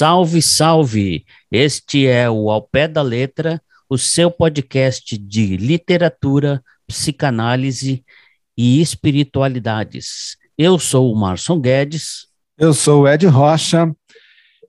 Salve, 0.00 0.40
salve! 0.40 1.26
Este 1.52 2.06
é 2.06 2.30
o 2.30 2.50
Ao 2.50 2.62
Pé 2.62 2.88
da 2.88 3.02
Letra, 3.02 3.60
o 3.86 3.98
seu 3.98 4.30
podcast 4.30 5.18
de 5.18 5.58
literatura, 5.58 6.64
psicanálise 6.86 8.02
e 8.56 8.80
espiritualidades. 8.80 10.38
Eu 10.56 10.78
sou 10.78 11.12
o 11.12 11.14
Marson 11.14 11.60
Guedes. 11.60 12.28
Eu 12.56 12.72
sou 12.72 13.02
o 13.02 13.08
Ed 13.08 13.26
Rocha 13.26 13.94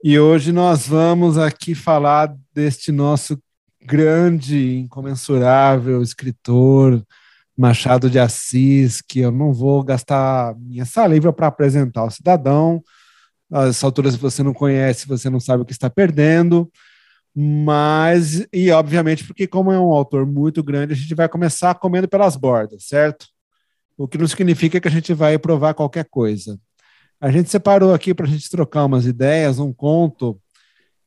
e 0.04 0.20
hoje 0.20 0.52
nós 0.52 0.86
vamos 0.86 1.38
aqui 1.38 1.74
falar 1.74 2.36
deste 2.54 2.92
nosso 2.92 3.42
grande, 3.82 4.80
incomensurável 4.80 6.02
escritor, 6.02 7.02
Machado 7.58 8.10
de 8.10 8.20
Assis, 8.20 9.02
que 9.02 9.22
eu 9.22 9.32
não 9.32 9.54
vou 9.54 9.82
gastar 9.82 10.54
minha 10.58 10.84
saliva 10.84 11.32
para 11.32 11.48
apresentar 11.48 12.04
o 12.04 12.12
cidadão. 12.12 12.84
Às 13.52 13.84
alturas 13.84 14.16
você 14.16 14.42
não 14.42 14.54
conhece, 14.54 15.08
você 15.08 15.30
não 15.30 15.40
sabe 15.40 15.64
o 15.64 15.66
que 15.66 15.74
está 15.74 15.90
perdendo. 15.90 16.72
Mas, 17.36 18.46
e 18.52 18.72
obviamente, 18.72 19.26
porque 19.26 19.48
como 19.48 19.72
é 19.72 19.80
um 19.80 19.92
autor 19.92 20.26
muito 20.26 20.64
grande, 20.64 20.94
a 20.94 20.96
gente 20.96 21.16
vai 21.16 21.30
começar 21.30 21.76
comendo 21.76 22.08
pelas 22.08 22.36
bordas, 22.36 22.86
certo? 22.86 23.28
O 23.98 24.08
que 24.08 24.18
não 24.18 24.28
significa 24.28 24.80
que 24.80 24.88
a 24.88 24.92
gente 24.92 25.14
vai 25.14 25.38
provar 25.38 25.74
qualquer 25.74 26.06
coisa. 26.06 26.60
A 27.20 27.32
gente 27.32 27.50
separou 27.50 27.94
aqui 27.94 28.14
para 28.14 28.26
a 28.26 28.30
gente 28.30 28.50
trocar 28.50 28.86
umas 28.86 29.06
ideias, 29.06 29.60
um 29.60 29.72
conto 29.72 30.42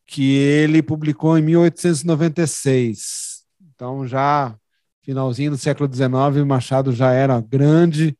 que 0.06 0.36
ele 0.36 0.82
publicou 0.82 1.36
em 1.36 1.42
1896. 1.42 3.42
Então, 3.74 4.06
já 4.06 4.56
finalzinho 5.02 5.50
do 5.50 5.58
século 5.58 5.92
XIX, 5.92 6.46
Machado 6.46 6.92
já 6.92 7.12
era 7.12 7.40
grande 7.40 8.16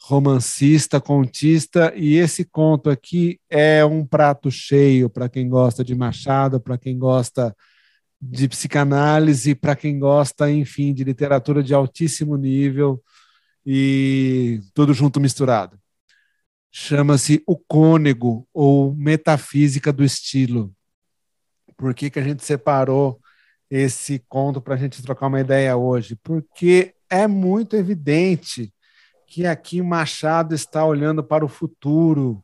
romancista, 0.00 1.00
contista, 1.00 1.92
e 1.94 2.14
esse 2.14 2.44
conto 2.44 2.88
aqui 2.88 3.40
é 3.50 3.84
um 3.84 4.06
prato 4.06 4.50
cheio 4.50 5.10
para 5.10 5.28
quem 5.28 5.48
gosta 5.48 5.84
de 5.84 5.94
Machado, 5.94 6.60
para 6.60 6.78
quem 6.78 6.98
gosta 6.98 7.54
de 8.20 8.48
psicanálise, 8.48 9.54
para 9.54 9.76
quem 9.76 9.98
gosta, 9.98 10.50
enfim, 10.50 10.92
de 10.92 11.04
literatura 11.04 11.62
de 11.62 11.74
altíssimo 11.74 12.36
nível 12.36 13.02
e 13.66 14.60
tudo 14.72 14.94
junto 14.94 15.20
misturado. 15.20 15.78
Chama-se 16.70 17.42
O 17.46 17.56
Cônego 17.56 18.46
ou 18.52 18.94
Metafísica 18.94 19.92
do 19.92 20.04
Estilo. 20.04 20.72
Por 21.76 21.94
que, 21.94 22.10
que 22.10 22.18
a 22.18 22.22
gente 22.22 22.44
separou 22.44 23.20
esse 23.70 24.22
conto 24.28 24.60
para 24.60 24.74
a 24.74 24.78
gente 24.78 25.02
trocar 25.02 25.26
uma 25.26 25.40
ideia 25.40 25.76
hoje? 25.76 26.16
Porque 26.22 26.94
é 27.10 27.26
muito 27.26 27.76
evidente 27.76 28.72
que 29.28 29.46
aqui 29.46 29.82
Machado 29.82 30.54
está 30.54 30.84
olhando 30.84 31.22
para 31.22 31.44
o 31.44 31.48
futuro 31.48 32.42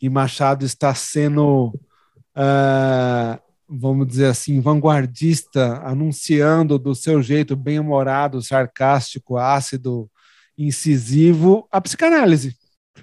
e 0.00 0.10
Machado 0.10 0.64
está 0.64 0.94
sendo, 0.94 1.68
uh, 2.36 3.40
vamos 3.66 4.06
dizer 4.06 4.26
assim, 4.26 4.60
vanguardista, 4.60 5.80
anunciando 5.82 6.78
do 6.78 6.94
seu 6.94 7.22
jeito 7.22 7.56
bem-humorado, 7.56 8.42
sarcástico, 8.42 9.38
ácido, 9.38 10.08
incisivo, 10.56 11.66
a 11.72 11.80
psicanálise. 11.80 12.54
A 12.96 13.02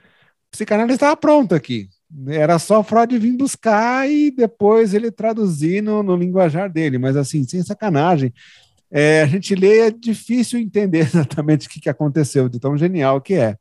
psicanálise 0.51 0.95
estava 0.95 1.17
pronta 1.17 1.55
aqui. 1.55 1.89
Era 2.27 2.59
só 2.59 2.83
Freud 2.83 3.17
vir 3.17 3.35
buscar 3.35 4.07
e 4.07 4.29
depois 4.29 4.93
ele 4.93 5.11
traduzir 5.11 5.81
no, 5.81 6.03
no 6.03 6.15
linguajar 6.15 6.71
dele, 6.71 6.99
mas 6.99 7.17
assim, 7.17 7.43
sem 7.43 7.63
sacanagem 7.63 8.31
é, 8.91 9.21
a 9.21 9.25
gente 9.25 9.55
lê, 9.55 9.79
é 9.79 9.91
difícil 9.91 10.59
entender 10.59 10.99
exatamente 11.05 11.67
o 11.67 11.69
que, 11.69 11.79
que 11.79 11.89
aconteceu, 11.89 12.49
de 12.49 12.59
tão 12.59 12.77
genial 12.77 13.21
que 13.21 13.35
é. 13.35 13.55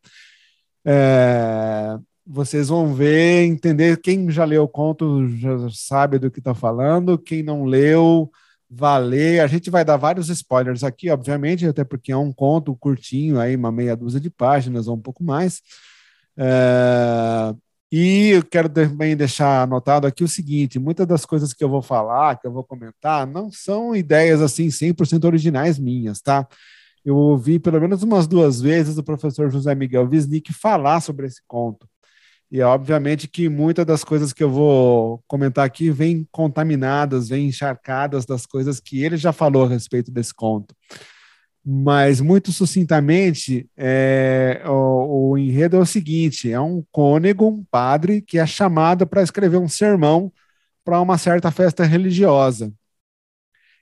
é 0.85 1.99
vocês 2.27 2.69
vão 2.69 2.95
ver, 2.95 3.45
entender. 3.45 4.01
Quem 4.01 4.31
já 4.31 4.45
leu 4.45 4.63
o 4.63 4.69
conto 4.69 5.29
já 5.37 5.69
sabe 5.71 6.19
do 6.19 6.31
que 6.31 6.39
está 6.39 6.55
falando, 6.55 7.19
quem 7.19 7.43
não 7.43 7.65
leu, 7.65 8.31
valer. 8.71 9.41
A 9.41 9.47
gente 9.47 9.71
vai 9.71 9.85
dar 9.85 9.97
vários 9.97 10.29
spoilers 10.31 10.83
aqui, 10.83 11.11
obviamente, 11.11 11.67
até 11.67 11.85
porque 11.85 12.13
é 12.13 12.17
um 12.17 12.33
conto 12.33 12.75
curtinho, 12.77 13.39
aí 13.39 13.55
uma 13.55 13.71
meia 13.71 13.97
dúzia 13.97 14.21
de 14.21 14.31
páginas 14.31 14.89
ou 14.89 14.97
um 14.97 15.01
pouco 15.01 15.23
mais. 15.23 15.61
É, 16.37 17.55
e 17.97 18.31
eu 18.31 18.45
quero 18.45 18.69
também 18.69 19.17
deixar 19.17 19.63
anotado 19.63 20.05
aqui 20.05 20.25
o 20.25 20.29
seguinte: 20.29 20.81
muitas 20.81 21.07
das 21.07 21.25
coisas 21.25 21.53
que 21.53 21.63
eu 21.63 21.69
vou 21.69 21.81
falar, 21.81 22.37
que 22.41 22.45
eu 22.45 22.51
vou 22.51 22.65
comentar, 22.65 23.25
não 23.25 23.53
são 23.53 23.95
ideias 23.95 24.43
assim 24.43 24.67
100% 24.67 25.25
originais 25.25 25.79
minhas, 25.79 26.21
tá? 26.21 26.45
Eu 27.05 27.15
ouvi 27.17 27.61
pelo 27.61 27.81
menos 27.81 28.03
umas 28.03 28.27
duas 28.27 28.61
vezes 28.61 28.99
o 28.99 29.05
professor 29.05 29.49
José 29.49 29.77
Miguel 29.77 30.09
Wisnik 30.11 30.53
falar 30.53 31.01
sobre 31.01 31.29
esse 31.29 31.41
conto. 31.47 31.89
E 32.51 32.61
obviamente 32.63 33.29
que 33.29 33.49
muitas 33.49 33.87
das 33.87 34.03
coisas 34.03 34.33
que 34.33 34.43
eu 34.43 34.51
vou 34.51 35.23
comentar 35.29 35.65
aqui 35.65 35.89
vêm 35.93 36.27
contaminadas, 36.33 37.29
vêm 37.29 37.47
encharcadas 37.47 38.27
das 38.27 38.45
coisas 38.45 38.81
que 38.81 39.05
ele 39.05 39.17
já 39.17 39.33
falou 39.33 39.67
a 39.67 39.69
respeito 39.69 40.11
desse 40.11 40.35
conto 40.35 40.75
mas 41.65 42.21
muito 42.21 42.53
sucintamente, 42.53 43.69
é, 43.77 44.63
o, 44.67 45.31
o, 45.31 45.39
enredo 45.39 45.77
é 45.77 45.81
o 45.81 45.87
seguinte: 45.87 46.51
é 46.53 46.61
um 46.61 46.85
cônego, 46.93 47.49
um 47.49 47.65
padre, 47.65 48.21
que 48.21 48.39
é 48.39 48.47
chamado 48.47 49.07
para 49.07 49.23
escrever 49.23 49.57
um 49.57 49.69
sermão 49.69 50.31
para 50.85 51.01
uma 51.01 51.17
certa 51.17 51.51
festa 51.51 51.85
religiosa. 51.85 52.73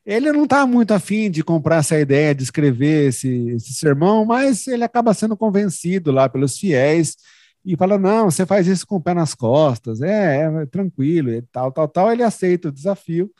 Ele 0.05 0.33
não 0.33 0.45
está 0.45 0.67
muito 0.67 0.93
afim 0.93 1.31
de 1.31 1.43
comprar 1.43 1.77
essa 1.79 1.99
ideia 1.99 2.35
de 2.35 2.43
escrever 2.43 3.09
esse, 3.09 3.51
esse 3.51 3.73
sermão, 3.75 4.25
mas 4.25 4.67
ele 4.67 4.85
acaba 4.85 5.15
sendo 5.15 5.37
convencido 5.37 6.13
lá 6.13 6.29
pelos 6.29 6.59
fiéis 6.59 7.17
e 7.65 7.77
fala: 7.77 7.99
não, 7.99 8.31
você 8.31 8.47
faz 8.47 8.67
isso 8.69 8.87
com 8.87 8.97
o 8.97 9.03
pé 9.03 9.15
nas 9.15 9.35
costas, 9.35 10.01
é, 10.03 10.45
é 10.63 10.67
tranquilo, 10.67 11.31
e 11.31 11.43
tal, 11.43 11.73
tal, 11.73 11.89
tal. 11.89 12.13
Ele 12.13 12.23
aceita 12.23 12.69
o 12.69 12.73
desafio 12.73 13.31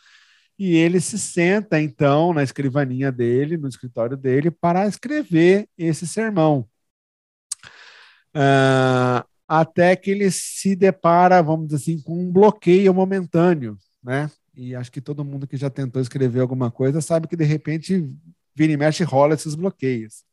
e 0.59 0.77
ele 0.77 1.01
se 1.01 1.19
senta 1.19 1.81
então 1.81 2.33
na 2.33 2.43
escrivaninha 2.43 3.11
dele, 3.11 3.57
no 3.57 3.69
escritório 3.69 4.17
dele, 4.17 4.51
para 4.51 4.87
escrever 4.87 5.69
esse 5.77 6.07
sermão. 6.07 6.69
Uh, 8.35 9.25
até 9.47 9.95
que 9.97 10.11
ele 10.11 10.31
se 10.31 10.75
depara, 10.75 11.43
vamos 11.43 11.67
dizer 11.67 11.77
assim, 11.77 12.03
com 12.03 12.19
um 12.19 12.33
bloqueio 12.33 12.95
momentâneo, 12.95 13.77
né? 14.03 14.31
E 14.55 14.75
acho 14.75 14.93
que 14.93 15.01
todo 15.01 15.25
mundo 15.25 15.47
que 15.47 15.57
já 15.57 15.71
tentou 15.71 16.01
escrever 16.01 16.41
alguma 16.41 16.71
coisa 16.71 17.01
sabe 17.01 17.27
que 17.27 17.37
de 17.37 17.45
repente 17.45 18.09
vira 18.55 18.73
e 18.73 18.77
mexe 18.77 19.03
rola 19.03 19.35
esses 19.35 19.55
bloqueios. 19.55 20.25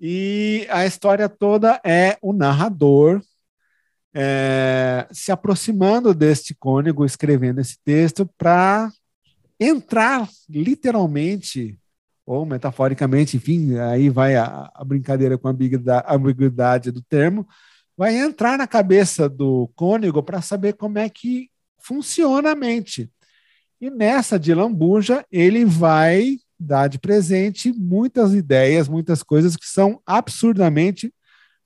E 0.00 0.66
a 0.70 0.84
história 0.86 1.28
toda 1.28 1.80
é 1.84 2.18
o 2.20 2.32
narrador 2.32 3.22
é, 4.14 5.06
se 5.10 5.32
aproximando 5.32 6.14
deste 6.14 6.54
cônego, 6.54 7.04
escrevendo 7.04 7.60
esse 7.60 7.78
texto 7.84 8.28
para 8.38 8.90
entrar 9.58 10.28
literalmente 10.48 11.78
ou 12.26 12.46
metaforicamente, 12.46 13.36
enfim, 13.36 13.78
aí 13.78 14.08
vai 14.08 14.34
a, 14.34 14.70
a 14.74 14.84
brincadeira 14.84 15.36
com 15.36 15.48
a 15.48 15.50
ambiguidade, 15.50 16.90
do 16.90 17.02
termo, 17.02 17.46
vai 17.96 18.16
entrar 18.16 18.56
na 18.56 18.66
cabeça 18.66 19.28
do 19.28 19.70
cônego 19.74 20.22
para 20.22 20.40
saber 20.40 20.72
como 20.74 20.98
é 20.98 21.08
que 21.08 21.50
funciona 21.78 22.52
a 22.52 22.54
mente. 22.54 23.10
E 23.80 23.90
nessa 23.90 24.38
de 24.38 24.54
lambuja, 24.54 25.24
ele 25.30 25.64
vai 25.64 26.38
dar 26.58 26.88
de 26.88 26.98
presente 26.98 27.72
muitas 27.72 28.32
ideias, 28.32 28.88
muitas 28.88 29.22
coisas 29.22 29.56
que 29.56 29.66
são 29.66 30.00
absurdamente 30.06 31.12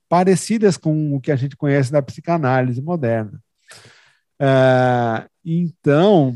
parecidas 0.09 0.75
com 0.75 1.15
o 1.15 1.21
que 1.21 1.31
a 1.31 1.35
gente 1.35 1.55
conhece 1.55 1.91
da 1.91 2.01
psicanálise 2.01 2.81
moderna. 2.81 3.39
Uh, 4.41 5.29
então, 5.45 6.35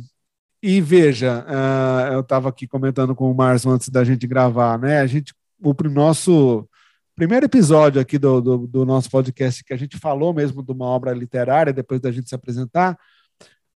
e 0.66 0.80
veja, 0.80 1.46
uh, 1.46 2.14
eu 2.14 2.22
estava 2.22 2.48
aqui 2.48 2.66
comentando 2.66 3.14
com 3.14 3.30
o 3.30 3.36
Márcio 3.36 3.70
antes 3.70 3.90
da 3.90 4.02
gente 4.02 4.26
gravar, 4.26 4.80
né? 4.80 5.02
A 5.02 5.06
gente, 5.06 5.34
o 5.62 5.76
nosso 5.90 6.66
primeiro 7.14 7.48
episódio 7.48 8.00
aqui 8.00 8.18
do, 8.18 8.40
do, 8.40 8.58
do, 8.66 8.86
nosso 8.86 9.10
podcast, 9.10 9.62
que 9.62 9.74
a 9.74 9.78
gente 9.78 9.98
falou 9.98 10.34
mesmo 10.34 10.64
de 10.64 10.72
uma 10.72 10.86
obra 10.86 11.12
literária, 11.12 11.74
depois 11.74 12.00
da 12.00 12.14
gente 12.14 12.30
se 12.30 12.36
apresentar, 12.36 12.98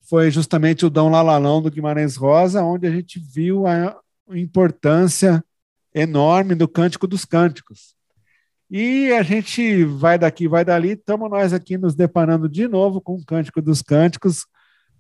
foi 0.03 0.31
justamente 0.31 0.85
o 0.85 0.91
Dom 0.91 1.09
Lalalão 1.09 1.63
do 1.63 1.71
Guimarães 1.71 2.17
Rosa, 2.17 2.63
onde 2.63 2.87
a 2.87 2.91
gente 2.91 3.19
viu 3.19 3.67
a 3.67 3.97
importância 4.35 5.43
enorme 5.95 6.55
do 6.55 6.69
Cântico 6.69 7.07
dos 7.07 7.25
Cânticos. 7.25 7.95
E 8.71 9.11
a 9.11 9.23
gente 9.23 9.85
vai 9.85 10.19
daqui, 10.19 10.47
vai 10.47 10.67
dali, 10.67 10.91
estamos 10.91 11.31
nós 11.31 11.55
aqui 11.55 11.79
nos 11.79 11.95
deparando 11.95 12.47
de 12.47 12.69
novo 12.69 13.01
com 13.01 13.15
o 13.15 13.25
Cântico 13.25 13.63
dos 13.63 13.81
Cânticos, 13.81 14.45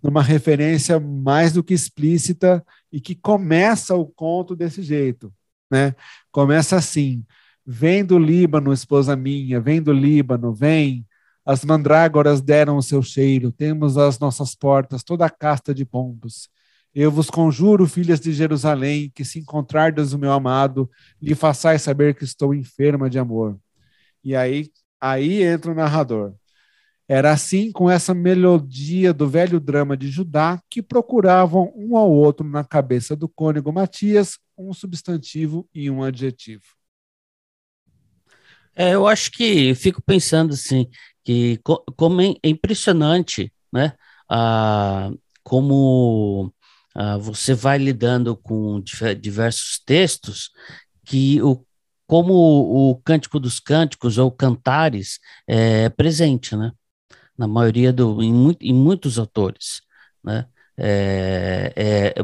numa 0.04 0.22
referência 0.22 1.00
mais 1.00 1.54
do 1.54 1.64
que 1.64 1.72
explícita 1.72 2.62
e 2.92 3.00
que 3.00 3.14
começa 3.14 3.94
o 3.94 4.06
conto 4.06 4.54
desse 4.54 4.82
jeito, 4.82 5.32
né? 5.70 5.94
Começa 6.30 6.76
assim: 6.76 7.24
Vem 7.64 8.04
do 8.04 8.18
Líbano, 8.18 8.70
esposa 8.70 9.16
minha, 9.16 9.58
vem 9.58 9.80
do 9.80 9.94
Líbano, 9.94 10.52
vem. 10.52 11.06
As 11.46 11.64
mandrágoras 11.64 12.42
deram 12.42 12.76
o 12.76 12.82
seu 12.82 13.02
cheiro, 13.02 13.50
temos 13.50 13.96
às 13.96 14.18
nossas 14.18 14.54
portas 14.54 15.02
toda 15.02 15.24
a 15.24 15.30
casta 15.30 15.74
de 15.74 15.84
pombos. 15.86 16.50
Eu 16.94 17.10
vos 17.10 17.28
conjuro, 17.30 17.86
filhas 17.86 18.20
de 18.20 18.32
Jerusalém, 18.32 19.10
que 19.14 19.24
se 19.24 19.38
encontrardes 19.38 20.12
o 20.12 20.18
meu 20.18 20.32
amado, 20.32 20.88
lhe 21.20 21.34
façais 21.34 21.82
saber 21.82 22.14
que 22.14 22.24
estou 22.24 22.54
enferma 22.54 23.10
de 23.10 23.18
amor. 23.18 23.58
E 24.22 24.36
aí, 24.36 24.70
aí 25.00 25.42
entra 25.42 25.72
o 25.72 25.74
narrador. 25.74 26.34
Era 27.08 27.32
assim, 27.32 27.70
com 27.70 27.90
essa 27.90 28.14
melodia 28.14 29.12
do 29.12 29.28
velho 29.28 29.60
drama 29.60 29.96
de 29.96 30.08
Judá, 30.08 30.60
que 30.70 30.82
procuravam 30.82 31.72
um 31.76 31.96
ao 31.96 32.10
outro 32.10 32.46
na 32.46 32.64
cabeça 32.64 33.14
do 33.14 33.28
cônego 33.28 33.72
Matias 33.72 34.38
um 34.56 34.72
substantivo 34.72 35.68
e 35.74 35.90
um 35.90 36.02
adjetivo. 36.02 36.64
É, 38.74 38.94
eu 38.94 39.06
acho 39.06 39.30
que 39.30 39.74
fico 39.74 40.02
pensando 40.02 40.54
assim, 40.54 40.88
que 41.22 41.60
como 41.96 42.20
é 42.20 42.34
impressionante, 42.42 43.52
né? 43.72 43.94
Ah, 44.28 45.10
como 45.42 46.52
ah, 46.94 47.18
você 47.18 47.54
vai 47.54 47.78
lidando 47.78 48.36
com 48.36 48.82
diversos 49.20 49.80
textos 49.84 50.50
que 51.04 51.40
o 51.42 51.64
como 52.06 52.34
o 52.34 52.96
Cântico 53.02 53.40
dos 53.40 53.58
Cânticos 53.58 54.18
ou 54.18 54.30
Cantares 54.30 55.18
é 55.48 55.88
presente, 55.88 56.54
né? 56.54 56.70
Na 57.36 57.46
maioria 57.48 57.92
do, 57.92 58.22
em, 58.22 58.32
muito, 58.32 58.64
em 58.64 58.72
muitos 58.72 59.18
autores, 59.18 59.82
né? 60.22 60.46
É, 60.76 61.72
é, 61.76 62.14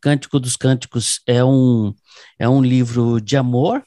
Cântico 0.00 0.40
dos 0.40 0.56
Cânticos 0.56 1.20
é 1.26 1.44
um, 1.44 1.94
é 2.38 2.48
um 2.48 2.62
livro 2.62 3.20
de 3.20 3.36
amor, 3.36 3.82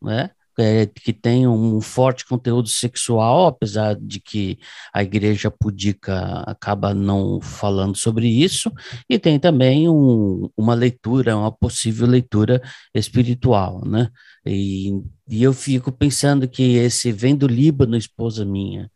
né? 0.00 0.30
é, 0.58 0.86
que 0.86 1.12
tem 1.12 1.46
um 1.46 1.80
forte 1.80 2.26
conteúdo 2.26 2.68
sexual, 2.68 3.46
apesar 3.46 3.94
de 3.94 4.20
que 4.20 4.58
a 4.92 5.02
igreja 5.02 5.50
pudica 5.50 6.40
acaba 6.40 6.92
não 6.92 7.40
falando 7.40 7.96
sobre 7.96 8.26
isso, 8.26 8.70
e 9.08 9.18
tem 9.18 9.38
também 9.38 9.88
um, 9.88 10.50
uma 10.56 10.74
leitura, 10.74 11.36
uma 11.36 11.52
possível 11.52 12.08
leitura 12.08 12.60
espiritual, 12.92 13.84
né? 13.86 14.10
E, 14.44 14.90
e 15.28 15.42
eu 15.42 15.52
fico 15.52 15.92
pensando 15.92 16.48
que 16.48 16.74
esse 16.76 17.12
vem 17.12 17.36
do 17.36 17.46
Líbano, 17.46 17.96
esposa 17.96 18.44
minha, 18.44 18.90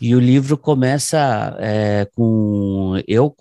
e 0.00 0.14
o 0.14 0.20
livro 0.20 0.56
começa 0.56 1.56
é, 1.58 2.06
com 2.14 3.00
eu, 3.06 3.34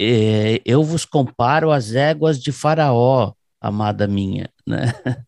é, 0.00 0.60
eu 0.64 0.82
vos 0.82 1.04
comparo 1.04 1.70
às 1.70 1.94
éguas 1.94 2.40
de 2.40 2.52
Faraó, 2.52 3.32
amada 3.60 4.06
minha, 4.06 4.50
né? 4.66 4.92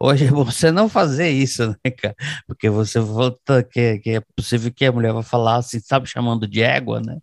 Hoje 0.00 0.26
você 0.26 0.70
não 0.70 0.88
fazer 0.88 1.30
isso, 1.30 1.68
né, 1.68 1.90
cara? 1.90 2.16
Porque 2.46 2.68
você 2.68 2.98
volta 2.98 3.62
que, 3.62 3.98
que 3.98 4.10
é 4.10 4.22
possível 4.36 4.72
que 4.72 4.84
a 4.84 4.92
mulher 4.92 5.12
vai 5.12 5.22
falar 5.22 5.56
assim, 5.56 5.80
sabe, 5.80 6.08
chamando 6.08 6.46
de 6.46 6.62
égua, 6.62 7.00
né? 7.00 7.18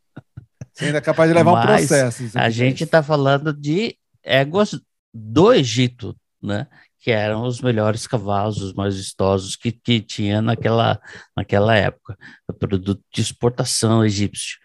Você 0.73 0.85
ainda 0.85 0.99
é 0.99 1.01
capaz 1.01 1.29
de 1.29 1.35
levar 1.35 1.51
Mas 1.51 1.63
um 1.63 1.67
processo. 1.67 2.37
A 2.37 2.49
gente 2.49 2.83
está 2.83 3.03
falando 3.03 3.53
de 3.53 3.97
éguas 4.23 4.79
do 5.13 5.51
Egito, 5.51 6.15
né? 6.41 6.67
Que 7.01 7.11
eram 7.11 7.43
os 7.43 7.61
melhores 7.61 8.05
cavalos, 8.07 8.61
os 8.61 8.73
mais 8.73 8.97
vistosos 8.97 9.55
que, 9.55 9.71
que 9.71 10.01
tinha 10.01 10.41
naquela, 10.41 10.99
naquela 11.35 11.75
época. 11.75 12.17
Produto 12.59 13.01
de 13.13 13.21
exportação 13.21 14.03
egípcio. 14.05 14.57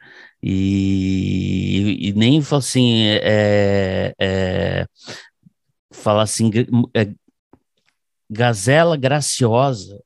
E, 0.43 2.09
e 2.09 2.13
nem 2.13 2.43
assim, 2.53 3.05
é, 3.23 4.15
é, 4.21 4.87
falar 5.93 6.23
assim, 6.23 6.51
é, 6.95 7.15
gazela 8.31 8.97
graciosa, 8.97 10.01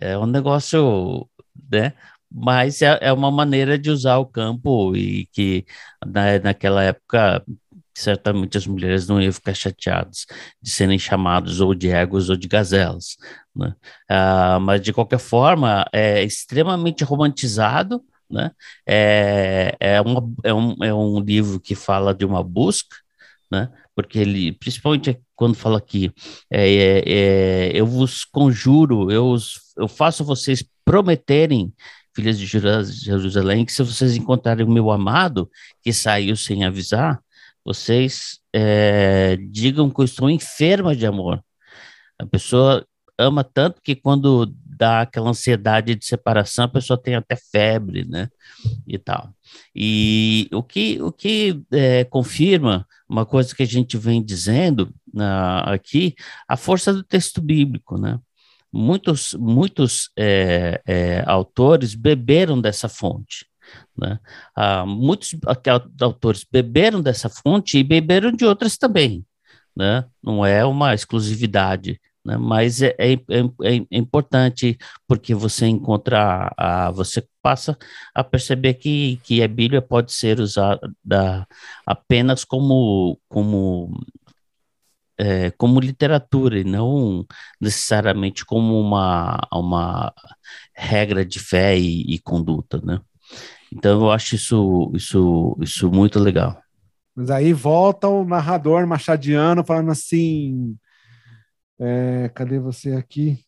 é 0.00 0.18
um 0.18 0.26
negócio, 0.26 1.28
né? 1.70 1.94
Mas 2.30 2.82
é, 2.82 2.98
é 3.02 3.12
uma 3.12 3.30
maneira 3.30 3.78
de 3.78 3.90
usar 3.90 4.18
o 4.18 4.26
campo 4.26 4.96
e 4.96 5.26
que 5.32 5.66
na, 6.06 6.38
naquela 6.40 6.82
época 6.84 7.44
certamente 7.94 8.56
as 8.56 8.66
mulheres 8.66 9.06
não 9.08 9.20
iam 9.20 9.32
ficar 9.32 9.54
chateadas 9.54 10.26
de 10.60 10.70
serem 10.70 10.98
chamados 10.98 11.60
ou 11.60 11.74
de 11.74 11.90
égos 11.90 12.30
ou 12.30 12.36
de 12.36 12.48
gazelas, 12.48 13.16
né? 13.54 13.74
Ah, 14.08 14.58
mas 14.60 14.80
de 14.80 14.92
qualquer 14.92 15.18
forma 15.18 15.84
é 15.92 16.22
extremamente 16.22 17.04
romantizado, 17.04 18.02
né? 18.30 18.50
É, 18.86 19.76
é, 19.78 20.00
uma, 20.00 20.22
é, 20.42 20.54
um, 20.54 20.76
é 20.82 20.94
um 20.94 21.20
livro 21.20 21.60
que 21.60 21.74
fala 21.74 22.14
de 22.14 22.24
uma 22.24 22.42
busca, 22.42 22.96
né? 23.50 23.68
Porque 23.94 24.18
ele, 24.18 24.52
principalmente 24.52 25.20
quando 25.36 25.54
fala 25.54 25.78
aqui, 25.78 26.10
é, 26.50 26.74
é, 26.74 27.02
é, 27.06 27.70
eu 27.74 27.86
vos 27.86 28.24
conjuro, 28.24 29.10
eu, 29.10 29.36
eu 29.76 29.88
faço 29.88 30.24
vocês 30.24 30.64
prometerem, 30.84 31.72
filhas 32.14 32.38
de 32.38 32.46
Jerusalém, 32.46 33.64
que 33.64 33.72
se 33.72 33.82
vocês 33.82 34.16
encontrarem 34.16 34.64
o 34.66 34.70
meu 34.70 34.90
amado 34.90 35.50
que 35.82 35.92
saiu 35.92 36.36
sem 36.36 36.64
avisar, 36.64 37.20
vocês 37.64 38.40
é, 38.52 39.36
digam 39.50 39.90
que 39.90 40.00
eu 40.00 40.04
estou 40.04 40.30
enferma 40.30 40.94
de 40.96 41.06
amor. 41.06 41.42
A 42.18 42.26
pessoa 42.26 42.86
ama 43.18 43.44
tanto 43.44 43.80
que 43.82 43.94
quando 43.94 44.52
dá 44.64 45.02
aquela 45.02 45.30
ansiedade 45.30 45.94
de 45.94 46.04
separação, 46.04 46.64
a 46.64 46.68
pessoa 46.68 47.00
tem 47.00 47.14
até 47.14 47.36
febre, 47.36 48.04
né? 48.04 48.28
E 48.86 48.98
tal. 48.98 49.32
E 49.74 50.48
o 50.52 50.62
que, 50.62 51.00
o 51.00 51.12
que 51.12 51.62
é, 51.70 52.04
confirma 52.04 52.86
uma 53.08 53.26
coisa 53.26 53.54
que 53.54 53.62
a 53.62 53.66
gente 53.66 53.96
vem 53.96 54.22
dizendo 54.24 54.92
aqui, 55.66 56.14
a 56.48 56.56
força 56.56 56.92
do 56.92 57.02
texto 57.02 57.40
bíblico, 57.40 57.98
né? 57.98 58.18
Muitos, 58.72 59.34
muitos 59.34 60.10
é, 60.18 60.80
é, 60.86 61.22
autores 61.26 61.94
beberam 61.94 62.58
dessa 62.58 62.88
fonte. 62.88 63.46
Né? 63.96 64.18
Uh, 64.56 64.86
muitos 64.86 65.34
autores 66.00 66.46
beberam 66.50 67.00
dessa 67.00 67.28
fonte 67.28 67.78
e 67.78 67.84
beberam 67.84 68.32
de 68.32 68.44
outras 68.44 68.76
também. 68.76 69.24
Né? 69.76 70.04
Não 70.22 70.44
é 70.44 70.64
uma 70.64 70.94
exclusividade 70.94 72.00
né? 72.24 72.36
mas 72.36 72.82
é, 72.82 72.94
é, 72.98 73.12
é, 73.12 73.76
é, 73.76 73.86
importante 73.90 74.78
porque 75.06 75.34
você 75.34 75.66
encontra, 75.66 76.52
a, 76.56 76.90
você 76.90 77.26
passa 77.42 77.76
a 78.14 78.22
perceber 78.22 78.74
que, 78.74 79.18
que 79.24 79.42
a 79.42 79.48
Bíblia 79.48 79.82
pode 79.82 80.12
ser 80.12 80.40
usada 80.40 81.46
apenas 81.86 82.44
como, 82.44 83.18
como, 83.28 84.00
é, 85.18 85.50
como 85.52 85.80
literatura 85.80 86.58
e 86.60 86.64
não 86.64 87.26
necessariamente 87.60 88.44
como 88.44 88.78
uma, 88.80 89.40
uma 89.52 90.12
regra 90.74 91.24
de 91.24 91.38
fé 91.40 91.76
e, 91.78 92.14
e 92.14 92.18
conduta, 92.20 92.80
né? 92.84 93.00
Então 93.72 94.02
eu 94.02 94.10
acho 94.10 94.34
isso, 94.34 94.92
isso, 94.94 95.56
isso 95.60 95.90
muito 95.90 96.18
legal. 96.18 96.62
Mas 97.14 97.30
aí 97.30 97.52
volta 97.52 98.06
o 98.08 98.24
narrador 98.24 98.86
machadiano 98.86 99.64
falando 99.64 99.90
assim: 99.90 100.76
é, 101.78 102.30
cadê 102.34 102.58
você 102.58 102.92
aqui? 102.92 103.44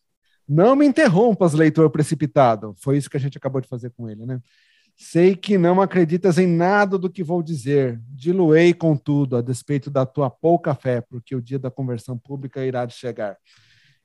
Não 0.47 0.75
me 0.75 0.85
interrompas, 0.85 1.53
leitor 1.53 1.89
precipitado. 1.89 2.75
Foi 2.77 2.97
isso 2.97 3.09
que 3.09 3.17
a 3.17 3.19
gente 3.19 3.37
acabou 3.37 3.61
de 3.61 3.67
fazer 3.67 3.91
com 3.91 4.09
ele, 4.09 4.25
né? 4.25 4.39
Sei 4.97 5.35
que 5.35 5.57
não 5.57 5.81
acreditas 5.81 6.37
em 6.37 6.47
nada 6.47 6.97
do 6.97 7.09
que 7.09 7.23
vou 7.23 7.43
dizer. 7.43 7.99
Diluei, 8.09 8.73
contudo, 8.73 9.35
a 9.35 9.41
despeito 9.41 9.89
da 9.89 10.05
tua 10.05 10.29
pouca 10.29 10.73
fé, 10.73 11.01
porque 11.01 11.35
o 11.35 11.41
dia 11.41 11.59
da 11.59 11.69
conversão 11.69 12.17
pública 12.17 12.65
irá 12.65 12.87
chegar. 12.87 13.37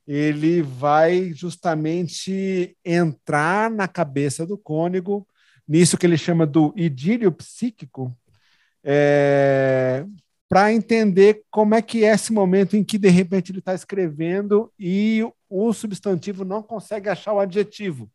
Ele 0.06 0.62
vai 0.62 1.32
justamente 1.32 2.76
entrar 2.84 3.70
na 3.70 3.86
cabeça 3.86 4.44
do 4.44 4.58
cônego, 4.58 5.26
nisso 5.70 5.96
que 5.96 6.04
ele 6.04 6.18
chama 6.18 6.44
do 6.44 6.74
idílio 6.76 7.30
psíquico, 7.30 8.12
é, 8.82 10.04
para 10.48 10.72
entender 10.72 11.44
como 11.48 11.76
é 11.76 11.80
que 11.80 12.04
é 12.04 12.12
esse 12.12 12.32
momento 12.32 12.76
em 12.76 12.82
que 12.82 12.98
de 12.98 13.08
repente 13.08 13.52
ele 13.52 13.60
está 13.60 13.72
escrevendo 13.72 14.72
e 14.76 15.24
o 15.48 15.72
substantivo 15.72 16.44
não 16.44 16.60
consegue 16.60 17.08
achar 17.08 17.32
o 17.34 17.38
adjetivo. 17.38 18.10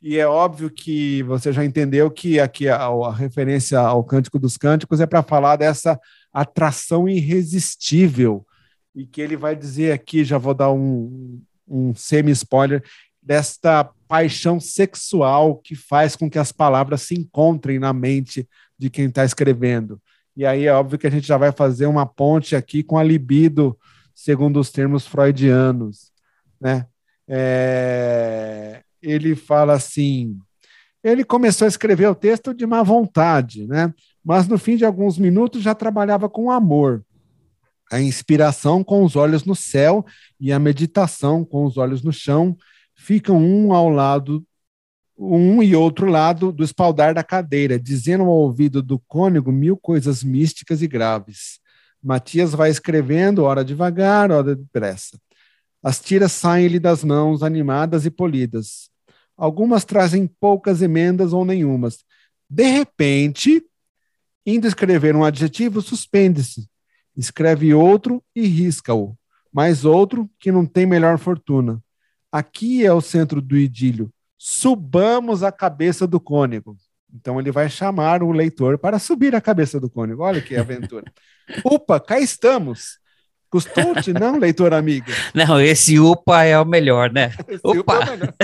E 0.00 0.16
é 0.16 0.26
óbvio 0.26 0.70
que 0.70 1.22
você 1.24 1.52
já 1.52 1.62
entendeu 1.66 2.10
que 2.10 2.40
aqui 2.40 2.66
a, 2.66 2.86
a 2.86 3.14
referência 3.14 3.78
ao 3.78 4.02
Cântico 4.02 4.38
dos 4.38 4.56
Cânticos 4.56 4.98
é 4.98 5.06
para 5.06 5.22
falar 5.22 5.56
dessa 5.56 6.00
atração 6.32 7.06
irresistível. 7.06 8.46
E 8.94 9.04
que 9.06 9.20
ele 9.20 9.36
vai 9.36 9.54
dizer 9.54 9.92
aqui, 9.92 10.24
já 10.24 10.38
vou 10.38 10.54
dar 10.54 10.70
um, 10.72 11.42
um 11.68 11.94
semi-spoiler, 11.94 12.82
desta 13.26 13.90
paixão 14.06 14.60
sexual 14.60 15.56
que 15.56 15.74
faz 15.74 16.14
com 16.14 16.30
que 16.30 16.38
as 16.38 16.52
palavras 16.52 17.02
se 17.02 17.14
encontrem 17.16 17.76
na 17.76 17.92
mente 17.92 18.48
de 18.78 18.88
quem 18.88 19.06
está 19.06 19.24
escrevendo. 19.24 20.00
E 20.36 20.46
aí 20.46 20.66
é 20.66 20.72
óbvio 20.72 20.96
que 20.96 21.08
a 21.08 21.10
gente 21.10 21.26
já 21.26 21.36
vai 21.36 21.50
fazer 21.50 21.86
uma 21.86 22.06
ponte 22.06 22.54
aqui 22.54 22.84
com 22.84 22.96
a 22.96 23.02
libido, 23.02 23.76
segundo 24.14 24.60
os 24.60 24.70
termos 24.70 25.06
freudianos, 25.06 26.12
né? 26.60 26.86
É, 27.28 28.82
ele 29.02 29.34
fala 29.34 29.72
assim: 29.72 30.38
ele 31.02 31.24
começou 31.24 31.64
a 31.64 31.68
escrever 31.68 32.06
o 32.06 32.14
texto 32.14 32.54
de 32.54 32.64
má 32.64 32.84
vontade, 32.84 33.66
né? 33.66 33.92
Mas 34.24 34.46
no 34.46 34.56
fim 34.56 34.76
de 34.76 34.84
alguns 34.84 35.18
minutos 35.18 35.62
já 35.62 35.74
trabalhava 35.74 36.28
com 36.28 36.50
amor. 36.50 37.04
A 37.90 38.00
inspiração 38.00 38.84
com 38.84 39.02
os 39.04 39.16
olhos 39.16 39.44
no 39.44 39.56
céu 39.56 40.04
e 40.38 40.52
a 40.52 40.58
meditação 40.58 41.44
com 41.44 41.64
os 41.64 41.76
olhos 41.76 42.02
no 42.02 42.12
chão 42.12 42.56
ficam 42.96 43.38
um 43.38 43.72
ao 43.72 43.88
lado 43.88 44.44
um 45.18 45.62
e 45.62 45.74
outro 45.74 46.06
lado 46.06 46.52
do 46.52 46.62
espaldar 46.62 47.14
da 47.14 47.24
cadeira, 47.24 47.78
dizendo 47.78 48.24
ao 48.24 48.30
ouvido 48.30 48.82
do 48.82 48.98
cônego 48.98 49.50
mil 49.50 49.76
coisas 49.76 50.22
místicas 50.22 50.82
e 50.82 50.86
graves. 50.86 51.58
Matias 52.02 52.52
vai 52.52 52.70
escrevendo, 52.70 53.44
ora 53.44 53.64
devagar, 53.64 54.30
ora 54.30 54.54
depressa. 54.54 55.18
As 55.82 56.00
tiras 56.00 56.32
saem-lhe 56.32 56.78
das 56.78 57.02
mãos, 57.02 57.42
animadas 57.42 58.04
e 58.04 58.10
polidas. 58.10 58.90
Algumas 59.36 59.84
trazem 59.84 60.26
poucas 60.26 60.82
emendas 60.82 61.32
ou 61.32 61.44
nenhumas. 61.44 62.04
De 62.48 62.64
repente, 62.64 63.64
indo 64.44 64.66
escrever 64.66 65.16
um 65.16 65.24
adjetivo, 65.24 65.80
suspende-se. 65.80 66.68
Escreve 67.16 67.72
outro 67.72 68.22
e 68.34 68.46
risca-o. 68.46 69.16
Mais 69.52 69.84
outro 69.84 70.28
que 70.38 70.52
não 70.52 70.66
tem 70.66 70.84
melhor 70.84 71.18
fortuna. 71.18 71.82
Aqui 72.36 72.84
é 72.84 72.92
o 72.92 73.00
centro 73.00 73.40
do 73.40 73.56
idílio. 73.56 74.10
Subamos 74.36 75.42
a 75.42 75.50
cabeça 75.50 76.06
do 76.06 76.20
cônego. 76.20 76.76
Então 77.14 77.40
ele 77.40 77.50
vai 77.50 77.70
chamar 77.70 78.22
o 78.22 78.30
leitor 78.30 78.76
para 78.76 78.98
subir 78.98 79.34
a 79.34 79.40
cabeça 79.40 79.80
do 79.80 79.88
cônego. 79.88 80.22
Olha 80.22 80.42
que 80.42 80.54
aventura. 80.54 81.10
Upa, 81.64 81.98
cá 81.98 82.20
estamos. 82.20 82.98
Custou-te, 83.48 84.12
não, 84.12 84.36
leitor 84.36 84.74
amigo? 84.74 85.06
Não, 85.34 85.58
esse 85.58 85.98
UPA 85.98 86.44
é 86.44 86.60
o 86.60 86.66
melhor, 86.66 87.10
né? 87.10 87.32
Esse 87.48 87.66
UPA. 87.66 87.94
É 87.94 88.00
o 88.00 88.10
melhor. 88.10 88.34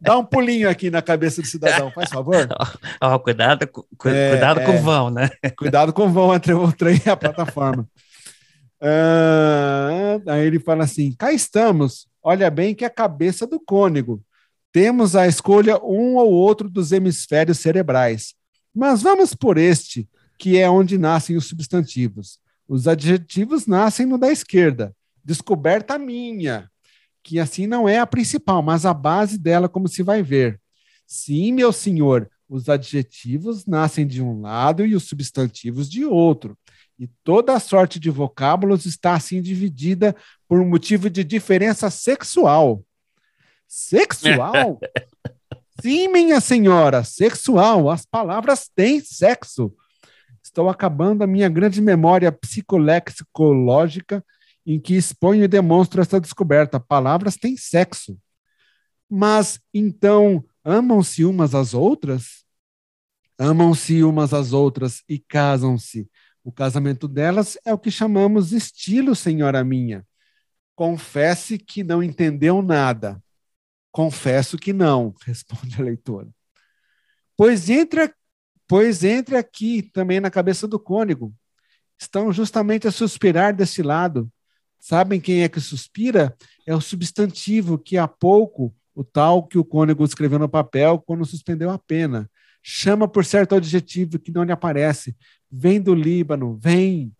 Dá 0.00 0.18
um 0.18 0.24
pulinho 0.24 0.68
aqui 0.68 0.90
na 0.90 1.00
cabeça 1.00 1.40
do 1.40 1.46
cidadão, 1.46 1.92
faz 1.92 2.10
favor. 2.10 2.48
Oh, 3.00 3.20
cuidado 3.20 3.64
cu, 3.68 3.86
é, 4.06 4.30
cuidado 4.30 4.60
é, 4.60 4.64
com 4.64 4.72
o 4.72 4.82
vão, 4.82 5.10
né? 5.10 5.30
Cuidado 5.56 5.92
com 5.92 6.06
o 6.06 6.10
vão 6.10 6.34
entre 6.34 6.52
o 6.52 6.72
trem 6.72 7.00
e 7.06 7.08
a 7.08 7.16
plataforma. 7.16 7.86
Uh, 8.82 10.28
aí 10.28 10.44
ele 10.44 10.58
fala 10.58 10.82
assim: 10.82 11.14
cá 11.16 11.32
estamos, 11.32 12.08
olha 12.24 12.50
bem 12.50 12.74
que 12.74 12.84
é 12.84 12.86
a 12.86 12.90
cabeça 12.90 13.46
do 13.46 13.60
cônego. 13.60 14.24
Temos 14.72 15.14
a 15.14 15.28
escolha 15.28 15.78
um 15.84 16.16
ou 16.16 16.32
outro 16.32 16.68
dos 16.68 16.90
hemisférios 16.90 17.58
cerebrais. 17.58 18.34
Mas 18.74 19.02
vamos 19.02 19.34
por 19.34 19.58
este, 19.58 20.08
que 20.38 20.58
é 20.58 20.68
onde 20.68 20.98
nascem 20.98 21.36
os 21.36 21.46
substantivos. 21.46 22.40
Os 22.66 22.88
adjetivos 22.88 23.66
nascem 23.66 24.06
no 24.06 24.18
da 24.18 24.32
esquerda. 24.32 24.92
Descoberta 25.22 25.98
minha, 25.98 26.68
que 27.22 27.38
assim 27.38 27.66
não 27.66 27.88
é 27.88 27.98
a 27.98 28.06
principal, 28.06 28.62
mas 28.62 28.84
a 28.84 28.92
base 28.92 29.38
dela, 29.38 29.68
como 29.68 29.86
se 29.86 30.02
vai 30.02 30.22
ver. 30.22 30.60
Sim, 31.06 31.52
meu 31.52 31.72
senhor, 31.72 32.28
os 32.48 32.68
adjetivos 32.68 33.66
nascem 33.66 34.06
de 34.06 34.22
um 34.22 34.40
lado 34.40 34.84
e 34.84 34.94
os 34.94 35.04
substantivos 35.04 35.88
de 35.88 36.04
outro. 36.04 36.58
E 36.98 37.08
toda 37.24 37.54
a 37.54 37.60
sorte 37.60 37.98
de 37.98 38.10
vocábulos 38.10 38.86
está 38.86 39.14
assim 39.14 39.42
dividida 39.42 40.14
por 40.54 40.64
motivo 40.64 41.10
de 41.10 41.24
diferença 41.24 41.90
sexual. 41.90 42.84
Sexual? 43.66 44.78
Sim, 45.82 46.06
minha 46.06 46.40
senhora, 46.40 47.02
sexual. 47.02 47.90
As 47.90 48.06
palavras 48.06 48.70
têm 48.72 49.00
sexo. 49.00 49.74
Estou 50.40 50.68
acabando 50.68 51.24
a 51.24 51.26
minha 51.26 51.48
grande 51.48 51.82
memória 51.82 52.30
psicolexicológica 52.30 54.24
em 54.64 54.78
que 54.78 54.94
exponho 54.94 55.42
e 55.42 55.48
demonstro 55.48 56.00
essa 56.00 56.20
descoberta. 56.20 56.78
Palavras 56.78 57.36
têm 57.36 57.56
sexo. 57.56 58.16
Mas 59.10 59.58
então 59.74 60.44
amam-se 60.64 61.24
umas 61.24 61.52
às 61.52 61.74
outras? 61.74 62.44
Amam-se 63.36 64.04
umas 64.04 64.32
às 64.32 64.52
outras 64.52 65.02
e 65.08 65.18
casam-se. 65.18 66.08
O 66.44 66.52
casamento 66.52 67.08
delas 67.08 67.58
é 67.64 67.74
o 67.74 67.78
que 67.78 67.90
chamamos 67.90 68.52
estilo, 68.52 69.16
senhora 69.16 69.64
minha. 69.64 70.06
Confesse 70.74 71.58
que 71.58 71.84
não 71.84 72.02
entendeu 72.02 72.60
nada. 72.62 73.22
Confesso 73.92 74.56
que 74.56 74.72
não, 74.72 75.14
responde 75.24 75.80
a 75.80 75.84
leitora. 75.84 76.28
Pois 77.36 77.68
entre, 77.68 78.12
pois 78.66 79.04
entre 79.04 79.36
aqui 79.36 79.82
também 79.82 80.20
na 80.20 80.30
cabeça 80.30 80.66
do 80.66 80.78
cônego. 80.78 81.34
Estão 81.98 82.32
justamente 82.32 82.88
a 82.88 82.92
suspirar 82.92 83.54
desse 83.54 83.82
lado. 83.82 84.30
Sabem 84.80 85.20
quem 85.20 85.42
é 85.42 85.48
que 85.48 85.60
suspira? 85.60 86.36
É 86.66 86.74
o 86.74 86.80
substantivo 86.80 87.78
que 87.78 87.96
há 87.96 88.06
pouco, 88.06 88.74
o 88.94 89.02
tal 89.02 89.46
que 89.46 89.58
o 89.58 89.64
cônego 89.64 90.04
escreveu 90.04 90.38
no 90.38 90.48
papel 90.48 90.98
quando 90.98 91.24
suspendeu 91.24 91.70
a 91.70 91.78
pena. 91.78 92.30
Chama 92.62 93.08
por 93.08 93.24
certo 93.24 93.54
adjetivo 93.54 94.18
que 94.18 94.32
não 94.32 94.42
lhe 94.44 94.52
aparece. 94.52 95.16
Vem 95.50 95.80
do 95.80 95.94
Líbano, 95.94 96.58
vem. 96.60 97.12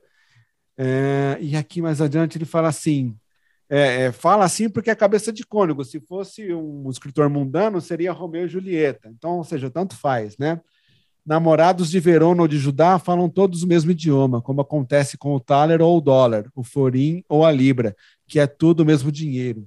É, 0.76 1.38
e 1.40 1.56
aqui 1.56 1.80
mais 1.80 2.00
adiante 2.00 2.37
ele 2.37 2.44
fala 2.44 2.68
assim: 2.68 3.16
é, 3.68 4.04
é, 4.04 4.12
fala 4.12 4.44
assim 4.44 4.68
porque 4.68 4.90
é 4.90 4.94
cabeça 4.94 5.33
de 5.33 5.44
cônego. 5.44 5.85
Se 5.85 6.00
fosse 6.00 6.52
um 6.52 6.88
escritor 6.90 7.28
mundano, 7.28 7.80
seria 7.80 8.12
Romeu 8.12 8.47
e 8.47 8.49
Julieta. 8.49 9.09
Então, 9.09 9.38
ou 9.38 9.44
seja, 9.44 9.71
tanto 9.71 9.97
faz, 9.97 10.37
né? 10.38 10.61
Namorados 11.26 11.90
de 11.90 11.99
Verona 11.99 12.42
ou 12.42 12.49
de 12.49 12.59
Judá 12.59 12.99
falam 12.99 13.30
todos 13.30 13.62
o 13.62 13.66
mesmo 13.66 13.90
idioma, 13.90 14.42
como 14.42 14.61
acontece 14.61 15.16
com 15.16 15.35
o 15.35 15.40
taler 15.40 15.80
ou 15.80 15.97
o 15.97 16.00
dólar, 16.00 16.50
o 16.54 16.62
florim 16.62 17.25
ou 17.28 17.47
a 17.47 17.50
libra, 17.50 17.97
que 18.26 18.38
é 18.38 18.47
tudo 18.47 18.80
o 18.80 18.87
mesmo 18.87 19.11
dinheiro. 19.11 19.66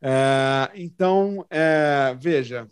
É, 0.00 0.70
então, 0.74 1.44
é, 1.50 2.16
veja, 2.18 2.66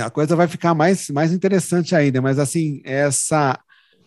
a 0.00 0.10
coisa 0.10 0.36
vai 0.36 0.46
ficar 0.46 0.74
mais, 0.74 1.10
mais 1.10 1.32
interessante 1.32 1.94
ainda, 1.94 2.22
mas 2.22 2.38
assim, 2.38 2.80
essa, 2.84 3.58